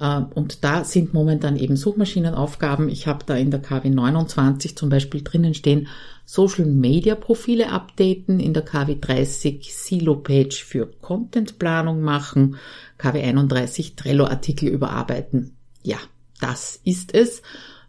Ähm, 0.00 0.26
und 0.34 0.64
da 0.64 0.84
sind 0.84 1.14
momentan 1.14 1.56
eben 1.56 1.76
Suchmaschinenaufgaben. 1.76 2.88
Ich 2.88 3.06
habe 3.06 3.24
da 3.26 3.36
in 3.36 3.50
der 3.50 3.60
KW 3.60 3.90
29 3.90 4.76
zum 4.76 4.88
Beispiel 4.88 5.22
drinnen 5.22 5.54
stehen, 5.54 5.88
Social 6.24 6.66
Media 6.66 7.14
Profile 7.14 7.70
updaten, 7.70 8.38
in 8.38 8.52
der 8.52 8.64
KW 8.64 8.96
30 9.00 9.74
Silo 9.74 10.16
Page 10.16 10.62
für 10.62 10.86
Contentplanung 10.86 12.02
machen, 12.02 12.56
KW 12.98 13.22
31 13.22 13.96
Trello 13.96 14.26
Artikel 14.26 14.68
überarbeiten. 14.68 15.56
Ja, 15.82 15.98
das 16.40 16.80
ist 16.84 17.14
es. 17.14 17.42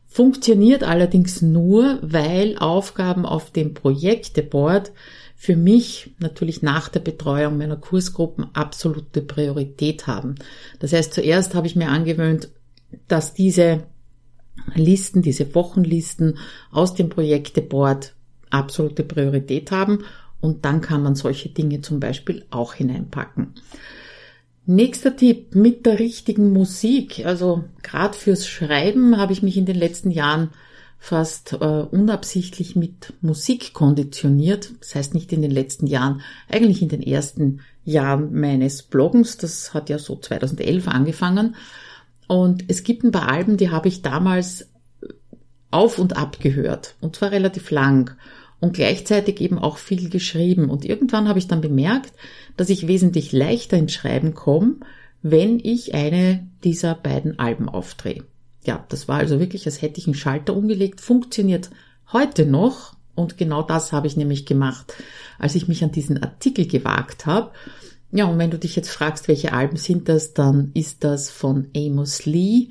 Funktioniert 0.07 0.83
allerdings 0.83 1.41
nur, 1.41 1.99
weil 2.01 2.57
Aufgaben 2.57 3.25
auf 3.25 3.51
dem 3.51 3.75
Projekteboard 3.75 4.91
für 5.41 5.55
mich 5.55 6.11
natürlich 6.19 6.61
nach 6.63 6.89
der 6.89 6.99
Betreuung 6.99 7.57
meiner 7.57 7.77
Kursgruppen 7.77 8.53
absolute 8.53 9.21
Priorität 9.21 10.05
haben. 10.05 10.35
Das 10.79 10.91
heißt, 10.91 11.13
zuerst 11.13 11.55
habe 11.55 11.65
ich 11.65 11.77
mir 11.77 11.87
angewöhnt, 11.87 12.49
dass 13.07 13.35
diese 13.35 13.85
Listen, 14.75 15.21
diese 15.21 15.55
Wochenlisten 15.55 16.37
aus 16.71 16.93
dem 16.93 17.07
Projekteboard 17.07 18.15
absolute 18.49 19.05
Priorität 19.05 19.71
haben 19.71 19.99
und 20.41 20.65
dann 20.65 20.81
kann 20.81 21.03
man 21.03 21.15
solche 21.15 21.47
Dinge 21.47 21.79
zum 21.79 22.01
Beispiel 22.01 22.43
auch 22.49 22.73
hineinpacken. 22.73 23.53
Nächster 24.65 25.15
Tipp 25.15 25.55
mit 25.55 25.85
der 25.85 25.99
richtigen 25.99 26.51
Musik. 26.51 27.25
Also 27.25 27.63
gerade 27.81 28.17
fürs 28.17 28.45
Schreiben 28.45 29.15
habe 29.15 29.31
ich 29.31 29.41
mich 29.41 29.55
in 29.55 29.65
den 29.65 29.77
letzten 29.77 30.11
Jahren 30.11 30.49
fast 30.99 31.53
äh, 31.53 31.55
unabsichtlich 31.55 32.75
mit 32.75 33.13
Musik 33.21 33.73
konditioniert. 33.73 34.73
Das 34.81 34.95
heißt 34.95 35.13
nicht 35.13 35.31
in 35.31 35.41
den 35.41 35.49
letzten 35.49 35.87
Jahren, 35.87 36.21
eigentlich 36.49 36.81
in 36.81 36.89
den 36.89 37.01
ersten 37.01 37.61
Jahren 37.85 38.37
meines 38.37 38.83
Bloggens. 38.83 39.37
Das 39.37 39.73
hat 39.73 39.89
ja 39.89 39.97
so 39.97 40.17
2011 40.17 40.87
angefangen. 40.89 41.55
Und 42.27 42.65
es 42.67 42.83
gibt 42.83 43.03
ein 43.03 43.11
paar 43.11 43.29
Alben, 43.29 43.57
die 43.57 43.71
habe 43.71 43.87
ich 43.87 44.01
damals 44.01 44.69
auf 45.71 45.97
und 45.97 46.17
ab 46.17 46.39
gehört. 46.41 46.95
Und 46.99 47.15
zwar 47.15 47.31
relativ 47.31 47.71
lang. 47.71 48.15
Und 48.59 48.73
gleichzeitig 48.73 49.39
eben 49.39 49.57
auch 49.57 49.77
viel 49.77 50.09
geschrieben. 50.09 50.69
Und 50.69 50.83
irgendwann 50.83 51.29
habe 51.29 51.39
ich 51.39 51.47
dann 51.47 51.61
bemerkt, 51.61 52.11
dass 52.57 52.69
ich 52.69 52.87
wesentlich 52.87 53.31
leichter 53.31 53.77
ins 53.77 53.93
Schreiben 53.93 54.33
komme, 54.33 54.75
wenn 55.21 55.59
ich 55.59 55.95
eine 55.95 56.45
dieser 56.63 56.93
beiden 56.93 57.39
Alben 57.39 57.69
aufdrehe 57.69 58.25
ja, 58.69 58.85
das 58.89 59.07
war 59.07 59.17
also 59.17 59.39
wirklich, 59.39 59.65
als 59.65 59.81
hätte 59.81 59.99
ich 59.99 60.05
einen 60.05 60.13
Schalter 60.13 60.55
umgelegt, 60.55 61.01
funktioniert 61.01 61.71
heute 62.13 62.45
noch. 62.45 62.93
Und 63.15 63.35
genau 63.35 63.63
das 63.63 63.91
habe 63.91 64.05
ich 64.05 64.15
nämlich 64.15 64.45
gemacht, 64.45 64.93
als 65.39 65.55
ich 65.55 65.67
mich 65.67 65.83
an 65.83 65.91
diesen 65.91 66.21
Artikel 66.21 66.67
gewagt 66.67 67.25
habe. 67.25 67.49
Ja, 68.11 68.25
und 68.25 68.37
wenn 68.37 68.51
du 68.51 68.59
dich 68.59 68.75
jetzt 68.75 68.91
fragst, 68.91 69.27
welche 69.27 69.53
Alben 69.53 69.75
sind 69.75 70.07
das, 70.07 70.35
dann 70.35 70.69
ist 70.75 71.03
das 71.03 71.31
von 71.31 71.69
Amos 71.75 72.27
Lee, 72.27 72.69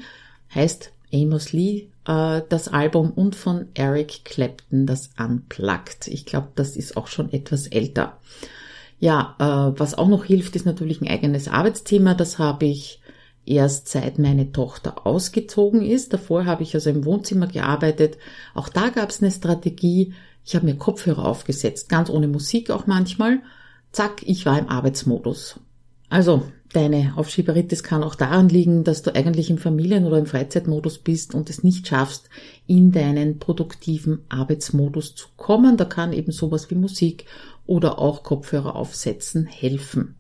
heißt 0.55 0.93
Amos 1.13 1.53
Lee, 1.53 1.89
äh, 2.07 2.43
das 2.49 2.69
Album 2.69 3.11
und 3.11 3.35
von 3.35 3.67
Eric 3.75 4.25
Clapton 4.25 4.87
das 4.87 5.11
Unplugged. 5.19 6.07
Ich 6.07 6.27
glaube, 6.27 6.51
das 6.55 6.77
ist 6.77 6.97
auch 6.97 7.09
schon 7.09 7.33
etwas 7.33 7.67
älter. 7.67 8.19
Ja, 9.01 9.35
äh, 9.41 9.79
was 9.81 9.99
auch 9.99 10.09
noch 10.09 10.25
hilft, 10.25 10.55
ist 10.55 10.65
natürlich 10.65 11.01
ein 11.01 11.09
eigenes 11.09 11.49
Arbeitsthema. 11.49 12.15
Das 12.15 12.39
habe 12.39 12.67
ich 12.67 12.98
erst 13.49 13.89
seit 13.89 14.19
meine 14.19 14.53
Tochter 14.53 15.07
ausgezogen 15.07 15.83
ist. 15.83 16.13
Davor 16.13 16.45
habe 16.45 16.63
ich 16.63 16.75
also 16.75 16.91
im 16.91 17.05
Wohnzimmer 17.05 17.47
gearbeitet. 17.47 18.19
Auch 18.55 18.69
da 18.69 18.91
gab 18.91 19.11
es 19.11 19.23
eine 19.23 19.31
Strategie. 19.31 20.15
Ich 20.45 20.55
habe 20.55 20.67
mir 20.67 20.77
Kopfhörer 20.77 21.25
aufgesetzt, 21.25 21.89
ganz 21.89 22.11
ohne 22.11 22.29
Musik 22.29 22.71
auch 22.71 22.87
manchmal. 22.87 23.41
Zack, 23.93 24.23
ich 24.25 24.47
war 24.47 24.59
im 24.59 24.69
Arbeitsmodus. 24.69 25.61
Also, 26.11 26.43
deine 26.73 27.15
Aufschieberitis 27.17 27.83
kann 27.83 28.03
auch 28.03 28.15
daran 28.15 28.49
liegen, 28.49 28.85
dass 28.85 29.03
du 29.03 29.15
eigentlich 29.15 29.51
im 29.51 29.59
Familien- 29.59 30.07
oder 30.07 30.19
im 30.19 30.27
Freizeitmodus 30.27 30.99
bist 30.99 31.35
und 31.35 31.51
es 31.51 31.63
nicht 31.63 31.87
schaffst, 31.87 32.31
in 32.67 32.93
deinen 32.93 33.39
produktiven 33.39 34.21
Arbeitsmodus 34.29 35.15
zu 35.15 35.29
kommen. 35.37 35.77
Da 35.77 35.85
kann 35.85 36.13
eben 36.13 36.33
sowas 36.33 36.71
wie 36.71 36.77
Musik 36.77 37.27
oder 37.67 37.99
auch 37.99 38.23
Kopfhörer 38.23 38.75
aufsetzen 38.77 39.47
helfen. 39.47 40.15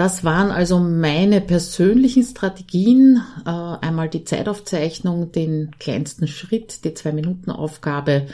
Das 0.00 0.24
waren 0.24 0.50
also 0.50 0.78
meine 0.78 1.42
persönlichen 1.42 2.22
Strategien. 2.22 3.20
Äh, 3.44 3.50
einmal 3.50 4.08
die 4.08 4.24
Zeitaufzeichnung, 4.24 5.30
den 5.30 5.72
kleinsten 5.78 6.26
Schritt, 6.26 6.86
die 6.86 6.94
Zwei-Minuten-Aufgabe, 6.94 8.26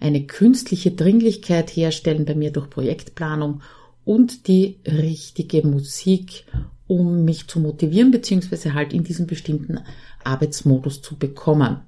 eine 0.00 0.26
künstliche 0.26 0.90
Dringlichkeit 0.90 1.70
herstellen 1.70 2.26
bei 2.26 2.34
mir 2.34 2.50
durch 2.50 2.68
Projektplanung 2.68 3.62
und 4.04 4.48
die 4.48 4.76
richtige 4.86 5.66
Musik, 5.66 6.44
um 6.88 7.24
mich 7.24 7.48
zu 7.48 7.58
motivieren, 7.58 8.10
beziehungsweise 8.10 8.74
halt 8.74 8.92
in 8.92 9.02
diesen 9.02 9.26
bestimmten 9.26 9.80
Arbeitsmodus 10.24 11.00
zu 11.00 11.16
bekommen. 11.16 11.78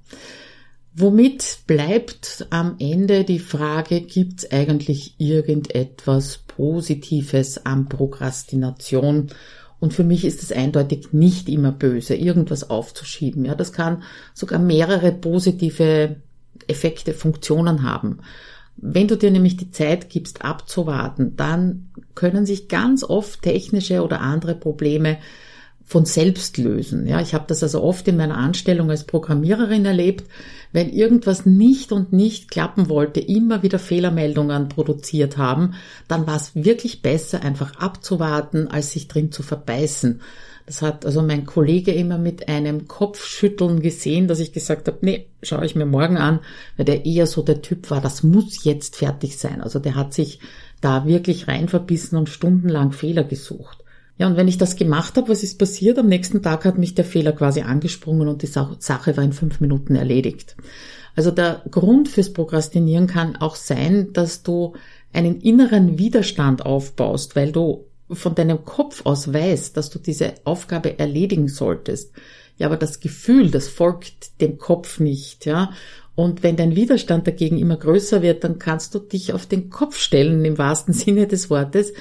Womit 0.94 1.58
bleibt 1.66 2.46
am 2.48 2.76
Ende 2.78 3.24
die 3.24 3.38
Frage, 3.38 4.00
gibt 4.00 4.38
es 4.38 4.50
eigentlich 4.50 5.14
irgendetwas 5.18 6.38
Positives 6.56 7.64
an 7.66 7.88
Prokrastination? 7.88 9.28
Und 9.78 9.92
für 9.92 10.04
mich 10.04 10.24
ist 10.24 10.42
es 10.42 10.52
eindeutig 10.52 11.12
nicht 11.12 11.48
immer 11.48 11.70
böse, 11.70 12.14
irgendwas 12.14 12.70
aufzuschieben. 12.70 13.44
Ja, 13.44 13.54
das 13.54 13.72
kann 13.72 14.02
sogar 14.32 14.58
mehrere 14.58 15.12
positive 15.12 16.16
Effekte, 16.66 17.12
Funktionen 17.12 17.82
haben. 17.82 18.20
Wenn 18.78 19.08
du 19.08 19.16
dir 19.16 19.30
nämlich 19.30 19.56
die 19.56 19.70
Zeit 19.70 20.10
gibst, 20.10 20.44
abzuwarten, 20.44 21.36
dann 21.36 21.90
können 22.14 22.46
sich 22.46 22.68
ganz 22.68 23.04
oft 23.04 23.42
technische 23.42 24.02
oder 24.02 24.20
andere 24.20 24.54
Probleme 24.54 25.18
von 25.86 26.04
selbst 26.04 26.58
lösen. 26.58 27.06
Ja, 27.06 27.20
ich 27.20 27.32
habe 27.32 27.44
das 27.46 27.62
also 27.62 27.80
oft 27.80 28.08
in 28.08 28.16
meiner 28.16 28.36
Anstellung 28.36 28.90
als 28.90 29.04
Programmiererin 29.04 29.84
erlebt, 29.84 30.24
wenn 30.72 30.90
irgendwas 30.90 31.46
nicht 31.46 31.92
und 31.92 32.12
nicht 32.12 32.50
klappen 32.50 32.88
wollte, 32.88 33.20
immer 33.20 33.62
wieder 33.62 33.78
Fehlermeldungen 33.78 34.68
produziert 34.68 35.38
haben, 35.38 35.74
dann 36.08 36.26
war 36.26 36.36
es 36.36 36.56
wirklich 36.56 37.02
besser, 37.02 37.42
einfach 37.42 37.76
abzuwarten, 37.76 38.66
als 38.66 38.90
sich 38.90 39.06
drin 39.06 39.30
zu 39.30 39.44
verbeißen. 39.44 40.20
Das 40.66 40.82
hat 40.82 41.06
also 41.06 41.22
mein 41.22 41.46
Kollege 41.46 41.92
immer 41.92 42.18
mit 42.18 42.48
einem 42.48 42.88
Kopfschütteln 42.88 43.80
gesehen, 43.80 44.26
dass 44.26 44.40
ich 44.40 44.52
gesagt 44.52 44.88
habe, 44.88 44.98
nee, 45.02 45.28
schaue 45.40 45.64
ich 45.64 45.76
mir 45.76 45.86
morgen 45.86 46.16
an, 46.16 46.40
weil 46.76 46.84
der 46.84 47.06
eher 47.06 47.28
so 47.28 47.42
der 47.42 47.62
Typ 47.62 47.88
war, 47.92 48.00
das 48.00 48.24
muss 48.24 48.64
jetzt 48.64 48.96
fertig 48.96 49.38
sein. 49.38 49.60
Also 49.60 49.78
der 49.78 49.94
hat 49.94 50.12
sich 50.12 50.40
da 50.80 51.06
wirklich 51.06 51.46
rein 51.46 51.68
verbissen 51.68 52.16
und 52.16 52.28
stundenlang 52.28 52.90
Fehler 52.90 53.22
gesucht. 53.22 53.84
Ja, 54.18 54.26
und 54.26 54.36
wenn 54.36 54.48
ich 54.48 54.58
das 54.58 54.76
gemacht 54.76 55.16
habe, 55.16 55.28
was 55.28 55.42
ist 55.42 55.58
passiert? 55.58 55.98
Am 55.98 56.08
nächsten 56.08 56.42
Tag 56.42 56.64
hat 56.64 56.78
mich 56.78 56.94
der 56.94 57.04
Fehler 57.04 57.32
quasi 57.32 57.60
angesprungen 57.60 58.28
und 58.28 58.42
die 58.42 58.46
Sache 58.46 59.16
war 59.16 59.24
in 59.24 59.32
fünf 59.32 59.60
Minuten 59.60 59.94
erledigt. 59.94 60.56
Also 61.14 61.30
der 61.30 61.62
Grund 61.70 62.08
fürs 62.08 62.32
Prokrastinieren 62.32 63.06
kann 63.06 63.36
auch 63.36 63.56
sein, 63.56 64.12
dass 64.12 64.42
du 64.42 64.74
einen 65.12 65.40
inneren 65.40 65.98
Widerstand 65.98 66.64
aufbaust, 66.64 67.36
weil 67.36 67.52
du 67.52 67.86
von 68.10 68.34
deinem 68.34 68.64
Kopf 68.64 69.04
aus 69.04 69.32
weißt, 69.32 69.76
dass 69.76 69.90
du 69.90 69.98
diese 69.98 70.34
Aufgabe 70.44 70.98
erledigen 70.98 71.48
solltest. 71.48 72.12
Ja, 72.58 72.68
aber 72.68 72.76
das 72.76 73.00
Gefühl, 73.00 73.50
das 73.50 73.68
folgt 73.68 74.40
dem 74.40 74.58
Kopf 74.58 75.00
nicht, 75.00 75.46
ja. 75.46 75.72
Und 76.14 76.42
wenn 76.42 76.56
dein 76.56 76.76
Widerstand 76.76 77.26
dagegen 77.26 77.58
immer 77.58 77.76
größer 77.76 78.22
wird, 78.22 78.42
dann 78.42 78.58
kannst 78.58 78.94
du 78.94 78.98
dich 79.00 79.34
auf 79.34 79.44
den 79.44 79.68
Kopf 79.68 79.98
stellen, 79.98 80.44
im 80.46 80.56
wahrsten 80.56 80.94
Sinne 80.94 81.26
des 81.26 81.50
Wortes. 81.50 81.92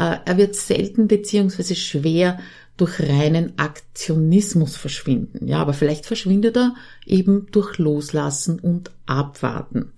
Äh, 0.00 0.18
er 0.24 0.38
wird 0.38 0.56
selten 0.56 1.08
beziehungsweise 1.08 1.76
schwer 1.76 2.38
durch 2.78 2.98
reinen 2.98 3.58
Aktionismus 3.58 4.76
verschwinden. 4.76 5.46
Ja, 5.46 5.58
aber 5.58 5.74
vielleicht 5.74 6.06
verschwindet 6.06 6.56
er 6.56 6.74
eben 7.04 7.48
durch 7.52 7.76
Loslassen 7.76 8.58
und 8.58 8.90
Abwarten. 9.04 9.92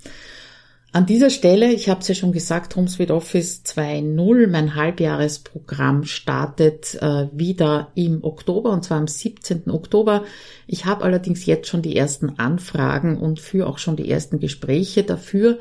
An 0.94 1.06
dieser 1.06 1.30
Stelle, 1.30 1.72
ich 1.72 1.88
habe 1.88 2.00
es 2.00 2.08
ja 2.08 2.14
schon 2.14 2.32
gesagt, 2.32 2.74
HomeSuite 2.76 3.14
Office 3.14 3.62
2.0, 3.64 4.48
mein 4.48 4.74
Halbjahresprogramm 4.74 6.04
startet 6.04 6.96
äh, 7.00 7.28
wieder 7.32 7.92
im 7.94 8.24
Oktober 8.24 8.70
und 8.70 8.84
zwar 8.84 8.98
am 8.98 9.06
17. 9.06 9.70
Oktober. 9.70 10.24
Ich 10.66 10.84
habe 10.84 11.04
allerdings 11.04 11.46
jetzt 11.46 11.68
schon 11.68 11.80
die 11.80 11.96
ersten 11.96 12.38
Anfragen 12.38 13.16
und 13.16 13.40
führe 13.40 13.68
auch 13.68 13.78
schon 13.78 13.96
die 13.96 14.10
ersten 14.10 14.38
Gespräche 14.38 15.04
dafür. 15.04 15.60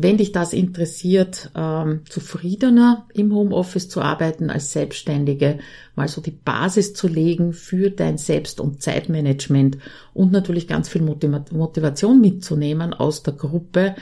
Wenn 0.00 0.16
dich 0.16 0.30
das 0.30 0.52
interessiert, 0.52 1.50
ähm, 1.56 2.02
zufriedener 2.08 3.08
im 3.14 3.34
Homeoffice 3.34 3.88
zu 3.88 4.00
arbeiten 4.00 4.48
als 4.48 4.70
Selbstständige, 4.70 5.58
mal 5.96 6.06
so 6.06 6.20
die 6.20 6.30
Basis 6.30 6.94
zu 6.94 7.08
legen 7.08 7.52
für 7.52 7.90
dein 7.90 8.16
Selbst- 8.16 8.60
und 8.60 8.80
Zeitmanagement 8.80 9.78
und 10.14 10.30
natürlich 10.30 10.68
ganz 10.68 10.88
viel 10.88 11.02
Motivation 11.02 12.20
mitzunehmen 12.20 12.94
aus 12.94 13.24
der 13.24 13.34
Gruppe, 13.34 13.96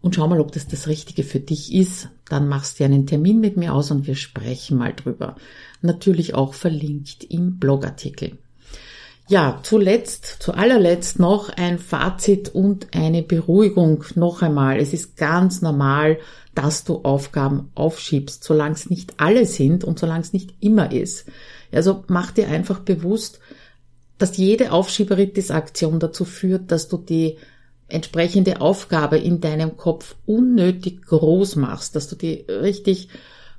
und 0.00 0.14
schau 0.14 0.28
mal, 0.28 0.40
ob 0.40 0.52
das 0.52 0.68
das 0.68 0.86
Richtige 0.86 1.24
für 1.24 1.40
dich 1.40 1.74
ist. 1.74 2.08
Dann 2.28 2.48
machst 2.48 2.78
du 2.78 2.84
einen 2.84 3.06
Termin 3.06 3.40
mit 3.40 3.56
mir 3.56 3.74
aus 3.74 3.90
und 3.90 4.06
wir 4.06 4.16
sprechen 4.16 4.78
mal 4.78 4.92
drüber. 4.92 5.36
Natürlich 5.80 6.34
auch 6.34 6.54
verlinkt 6.54 7.24
im 7.24 7.58
Blogartikel. 7.58 8.38
Ja, 9.30 9.60
zuletzt, 9.62 10.24
zu 10.24 10.54
allerletzt 10.54 11.18
noch 11.18 11.50
ein 11.50 11.78
Fazit 11.78 12.48
und 12.48 12.88
eine 12.94 13.22
Beruhigung. 13.22 14.04
Noch 14.14 14.40
einmal, 14.40 14.78
es 14.78 14.94
ist 14.94 15.18
ganz 15.18 15.60
normal, 15.60 16.18
dass 16.54 16.84
du 16.84 17.02
Aufgaben 17.04 17.70
aufschiebst, 17.74 18.42
solange 18.42 18.74
es 18.74 18.88
nicht 18.88 19.14
alle 19.18 19.44
sind 19.44 19.84
und 19.84 19.98
solange 19.98 20.22
es 20.22 20.32
nicht 20.32 20.54
immer 20.60 20.92
ist. 20.92 21.26
Also 21.70 22.04
mach 22.08 22.30
dir 22.30 22.48
einfach 22.48 22.78
bewusst, 22.78 23.38
dass 24.16 24.38
jede 24.38 24.72
Aufschieberitis-Aktion 24.72 26.00
dazu 26.00 26.24
führt, 26.24 26.72
dass 26.72 26.88
du 26.88 26.96
die 26.96 27.36
entsprechende 27.88 28.60
Aufgabe 28.60 29.18
in 29.18 29.40
deinem 29.40 29.76
Kopf 29.76 30.14
unnötig 30.26 31.02
groß 31.06 31.56
machst, 31.56 31.96
dass 31.96 32.08
du 32.08 32.16
die 32.16 32.44
richtig 32.48 33.08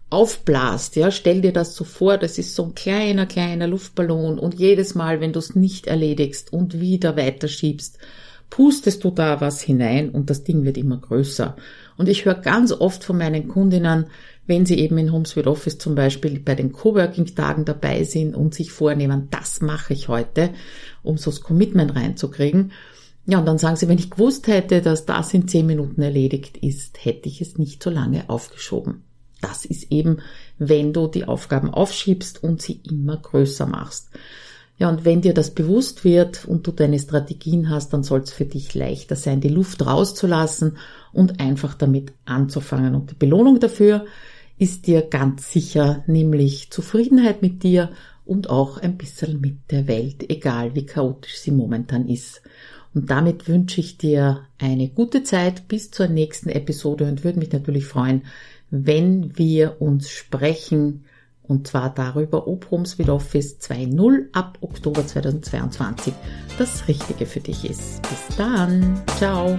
aufblast, 0.09 0.95
ja, 0.95 1.11
stell 1.11 1.41
dir 1.41 1.53
das 1.53 1.75
so 1.75 1.83
vor, 1.83 2.17
das 2.17 2.37
ist 2.37 2.55
so 2.55 2.63
ein 2.65 2.75
kleiner, 2.75 3.25
kleiner 3.25 3.67
Luftballon 3.67 4.39
und 4.39 4.55
jedes 4.55 4.95
Mal, 4.95 5.21
wenn 5.21 5.33
du 5.33 5.39
es 5.39 5.55
nicht 5.55 5.85
erledigst 5.85 6.51
und 6.51 6.79
wieder 6.79 7.15
weiterschiebst, 7.15 7.99
pustest 8.49 9.03
du 9.03 9.11
da 9.11 9.41
was 9.41 9.61
hinein 9.61 10.09
und 10.09 10.31
das 10.31 10.43
Ding 10.43 10.65
wird 10.65 10.77
immer 10.77 10.97
größer. 10.97 11.55
Und 11.97 12.09
ich 12.09 12.25
höre 12.25 12.35
ganz 12.35 12.71
oft 12.71 13.03
von 13.03 13.19
meinen 13.19 13.47
Kundinnen, 13.47 14.07
wenn 14.47 14.65
sie 14.65 14.79
eben 14.79 14.97
in 14.97 15.11
HomeSuite 15.11 15.49
Office 15.49 15.77
zum 15.77 15.93
Beispiel 15.93 16.39
bei 16.39 16.55
den 16.55 16.71
Coworking-Tagen 16.71 17.65
dabei 17.65 18.03
sind 18.03 18.35
und 18.35 18.55
sich 18.55 18.71
vornehmen, 18.71 19.27
das 19.29 19.61
mache 19.61 19.93
ich 19.93 20.07
heute, 20.07 20.49
um 21.03 21.17
so 21.17 21.29
das 21.29 21.41
Commitment 21.41 21.95
reinzukriegen. 21.95 22.71
Ja, 23.29 23.37
und 23.37 23.45
dann 23.45 23.59
sagen 23.59 23.75
sie, 23.75 23.87
wenn 23.87 23.99
ich 23.99 24.09
gewusst 24.09 24.47
hätte, 24.47 24.81
dass 24.81 25.05
das 25.05 25.35
in 25.35 25.47
zehn 25.47 25.67
Minuten 25.67 26.01
erledigt 26.01 26.57
ist, 26.57 27.05
hätte 27.05 27.29
ich 27.29 27.41
es 27.41 27.59
nicht 27.59 27.83
so 27.83 27.91
lange 27.91 28.27
aufgeschoben. 28.27 29.03
Das 29.39 29.65
ist 29.65 29.91
eben, 29.91 30.17
wenn 30.57 30.93
du 30.93 31.07
die 31.07 31.25
Aufgaben 31.25 31.69
aufschiebst 31.69 32.43
und 32.43 32.59
sie 32.59 32.81
immer 32.89 33.17
größer 33.17 33.67
machst. 33.67 34.09
Ja, 34.79 34.89
und 34.89 35.05
wenn 35.05 35.21
dir 35.21 35.35
das 35.35 35.51
bewusst 35.51 36.03
wird 36.03 36.45
und 36.45 36.65
du 36.65 36.71
deine 36.71 36.97
Strategien 36.97 37.69
hast, 37.69 37.93
dann 37.93 38.01
soll 38.01 38.21
es 38.21 38.31
für 38.31 38.45
dich 38.45 38.73
leichter 38.73 39.15
sein, 39.15 39.41
die 39.41 39.49
Luft 39.49 39.85
rauszulassen 39.85 40.77
und 41.13 41.39
einfach 41.39 41.75
damit 41.75 42.13
anzufangen. 42.25 42.95
Und 42.95 43.11
die 43.11 43.15
Belohnung 43.15 43.59
dafür 43.59 44.05
ist 44.57 44.87
dir 44.87 45.03
ganz 45.03 45.51
sicher, 45.51 46.03
nämlich 46.07 46.71
Zufriedenheit 46.71 47.43
mit 47.43 47.61
dir 47.61 47.91
und 48.25 48.49
auch 48.49 48.79
ein 48.79 48.97
bisschen 48.97 49.39
mit 49.39 49.69
der 49.69 49.87
Welt, 49.87 50.27
egal 50.31 50.73
wie 50.73 50.85
chaotisch 50.87 51.37
sie 51.37 51.51
momentan 51.51 52.07
ist. 52.07 52.41
Und 52.93 53.09
damit 53.09 53.47
wünsche 53.47 53.79
ich 53.81 53.97
dir 53.97 54.41
eine 54.57 54.89
gute 54.89 55.23
Zeit 55.23 55.67
bis 55.67 55.91
zur 55.91 56.07
nächsten 56.07 56.49
Episode 56.49 57.05
und 57.05 57.23
würde 57.23 57.39
mich 57.39 57.51
natürlich 57.51 57.85
freuen, 57.85 58.23
wenn 58.71 59.37
wir 59.37 59.81
uns 59.81 60.09
sprechen, 60.09 61.05
und 61.43 61.67
zwar 61.67 61.91
darüber, 61.91 62.47
ob 62.47 62.69
Homes 62.69 62.99
with 62.99 63.09
Office 63.09 63.57
2.0 63.59 64.27
ab 64.33 64.59
Oktober 64.61 65.05
2022 65.05 66.13
das 66.59 66.87
Richtige 66.87 67.25
für 67.25 67.39
dich 67.39 67.67
ist. 67.67 68.03
Bis 68.03 68.37
dann. 68.37 69.01
Ciao. 69.17 69.57